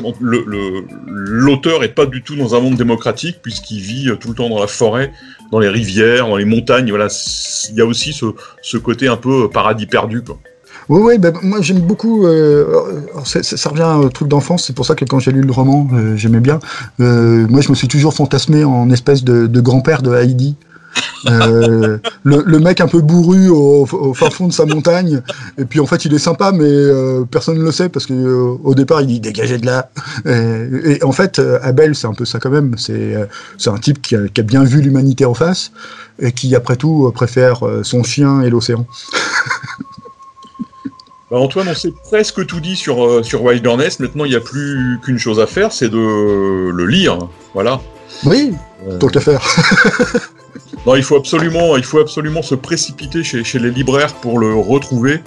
l'auteur 1.07 1.83
est 1.83 1.95
pas 1.95 2.05
du 2.05 2.21
tout 2.21 2.35
dans 2.35 2.55
un 2.55 2.59
monde 2.59 2.75
démocratique 2.75 3.37
puisqu'il 3.41 3.79
vit 3.79 4.11
tout 4.19 4.29
le 4.29 4.35
temps 4.35 4.49
dans 4.49 4.59
la 4.59 4.67
forêt 4.67 5.11
dans 5.51 5.59
les 5.59 5.69
rivières, 5.69 6.27
dans 6.27 6.37
les 6.37 6.45
montagnes. 6.45 6.89
Voilà, 6.89 7.07
il 7.69 7.75
y 7.75 7.81
a 7.81 7.85
aussi 7.85 8.13
ce, 8.13 8.77
côté 8.77 9.07
un 9.07 9.17
peu 9.17 9.49
paradis 9.49 9.85
perdu. 9.85 10.21
Oui, 10.89 11.01
oui, 11.03 11.17
ben, 11.17 11.33
moi 11.41 11.61
j'aime 11.61 11.79
beaucoup. 11.79 12.25
Euh, 12.25 12.65
ça, 13.23 13.69
revient 13.69 14.05
au 14.05 14.09
truc 14.09 14.27
d'enfance, 14.27 14.65
c'est 14.65 14.75
pour 14.75 14.85
ça 14.85 14.95
que 14.95 15.05
quand 15.05 15.19
j'ai 15.19 15.31
lu 15.31 15.41
le 15.41 15.51
roman, 15.51 15.87
euh, 15.93 16.15
j'aimais 16.15 16.39
bien. 16.39 16.59
Euh, 16.99 17.45
moi 17.49 17.61
je 17.61 17.69
me 17.69 17.75
suis 17.75 17.87
toujours 17.87 18.13
fantasmé 18.13 18.63
en 18.63 18.89
espèce 18.89 19.23
de 19.23 19.61
grand-père 19.61 20.01
de 20.01 20.13
Heidi. 20.13 20.55
Euh, 21.25 21.97
le, 22.23 22.59
mec 22.59 22.81
un 22.81 22.87
peu 22.87 23.01
bourru 23.01 23.49
au, 23.49 23.85
fin 24.13 24.29
fond 24.29 24.47
de 24.47 24.53
sa 24.53 24.65
montagne, 24.65 25.21
et 25.57 25.65
puis 25.65 25.79
en 25.79 25.85
fait 25.85 26.05
il 26.05 26.13
est 26.13 26.19
sympa, 26.19 26.51
mais 26.51 26.65
euh, 26.65 27.25
personne 27.29 27.57
ne 27.57 27.63
le 27.63 27.71
sait 27.71 27.89
parce 27.89 28.05
que 28.05 28.13
euh, 28.13 28.57
au 28.63 28.75
départ 28.75 29.01
il 29.01 29.07
dit 29.07 29.19
dégagez 29.19 29.57
de 29.57 29.65
là. 29.65 29.89
Et, 30.25 31.03
en 31.03 31.11
fait 31.11 31.41
Abel 31.61 31.95
c'est 31.95 32.07
un 32.07 32.13
peu 32.13 32.25
ça 32.25 32.39
quand 32.39 32.49
même. 32.49 32.75
C'est 32.77 33.15
c'est 33.57 33.69
un 33.69 33.77
type 33.77 34.01
qui 34.01 34.15
a, 34.15 34.27
qui 34.27 34.41
a 34.41 34.43
bien 34.43 34.63
vu 34.63 34.81
l'humanité 34.81 35.25
en 35.25 35.33
face 35.33 35.71
et 36.19 36.31
qui 36.31 36.55
après 36.55 36.75
tout 36.75 37.11
préfère 37.13 37.61
son 37.83 38.03
chien 38.03 38.41
et 38.41 38.49
l'océan. 38.49 38.85
Bah 41.29 41.39
Antoine, 41.39 41.67
on 41.67 41.75
s'est 41.75 41.91
presque 42.05 42.45
tout 42.45 42.61
dit 42.61 42.77
sur, 42.77 43.25
sur 43.25 43.43
Wilderness. 43.43 43.99
Maintenant, 43.99 44.23
il 44.23 44.29
n'y 44.29 44.37
a 44.37 44.39
plus 44.39 44.97
qu'une 45.03 45.17
chose 45.17 45.41
à 45.41 45.45
faire, 45.45 45.73
c'est 45.73 45.89
de 45.89 46.69
le 46.71 46.85
lire. 46.85 47.19
Voilà. 47.53 47.81
Oui, 48.23 48.53
tant 48.97 49.09
qu'à 49.09 49.19
faire. 49.19 49.45
Non, 50.87 50.95
il 50.95 51.03
faut 51.03 51.17
absolument, 51.17 51.75
il 51.75 51.83
faut 51.83 51.99
absolument 51.99 52.41
se 52.41 52.55
précipiter 52.55 53.21
chez, 53.21 53.43
chez 53.43 53.59
les 53.59 53.71
libraires 53.71 54.13
pour 54.15 54.39
le 54.39 54.55
retrouver. 54.55 55.21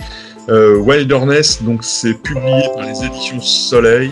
Euh, 0.49 0.79
Wilderness, 0.79 1.63
donc 1.63 1.85
c'est 1.85 2.15
publié 2.15 2.63
par 2.75 2.87
les 2.87 3.05
éditions 3.05 3.43
Soleil. 3.43 4.11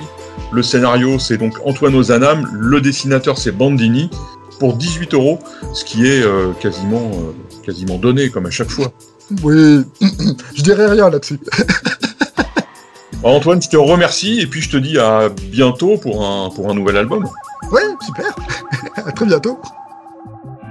Le 0.52 0.62
scénario, 0.62 1.18
c'est 1.18 1.38
donc 1.38 1.54
Antoine 1.64 1.94
Ozanam. 1.94 2.46
Le 2.52 2.82
dessinateur, 2.82 3.38
c'est 3.38 3.52
Bandini. 3.52 4.10
Pour 4.60 4.74
18 4.74 5.14
euros, 5.14 5.38
ce 5.72 5.86
qui 5.86 6.06
est 6.06 6.22
euh, 6.22 6.52
quasiment, 6.60 7.12
euh, 7.14 7.32
quasiment 7.64 7.96
donné, 7.96 8.28
comme 8.28 8.44
à 8.44 8.50
chaque 8.50 8.68
fois. 8.68 8.92
Oui, 9.42 9.84
je 10.54 10.62
dirais 10.62 10.86
rien 10.86 11.08
là-dessus. 11.08 11.40
Antoine, 13.22 13.62
je 13.62 13.70
te 13.70 13.76
remercie 13.78 14.40
et 14.40 14.46
puis 14.46 14.60
je 14.60 14.68
te 14.68 14.76
dis 14.76 14.98
à 14.98 15.30
bientôt 15.30 15.96
pour 15.96 16.26
un, 16.26 16.50
pour 16.50 16.70
un 16.70 16.74
nouvel 16.74 16.98
album. 16.98 17.26
Ouais, 17.72 17.82
super. 18.04 18.36
à 19.06 19.12
très 19.12 19.24
bientôt. 19.24 19.58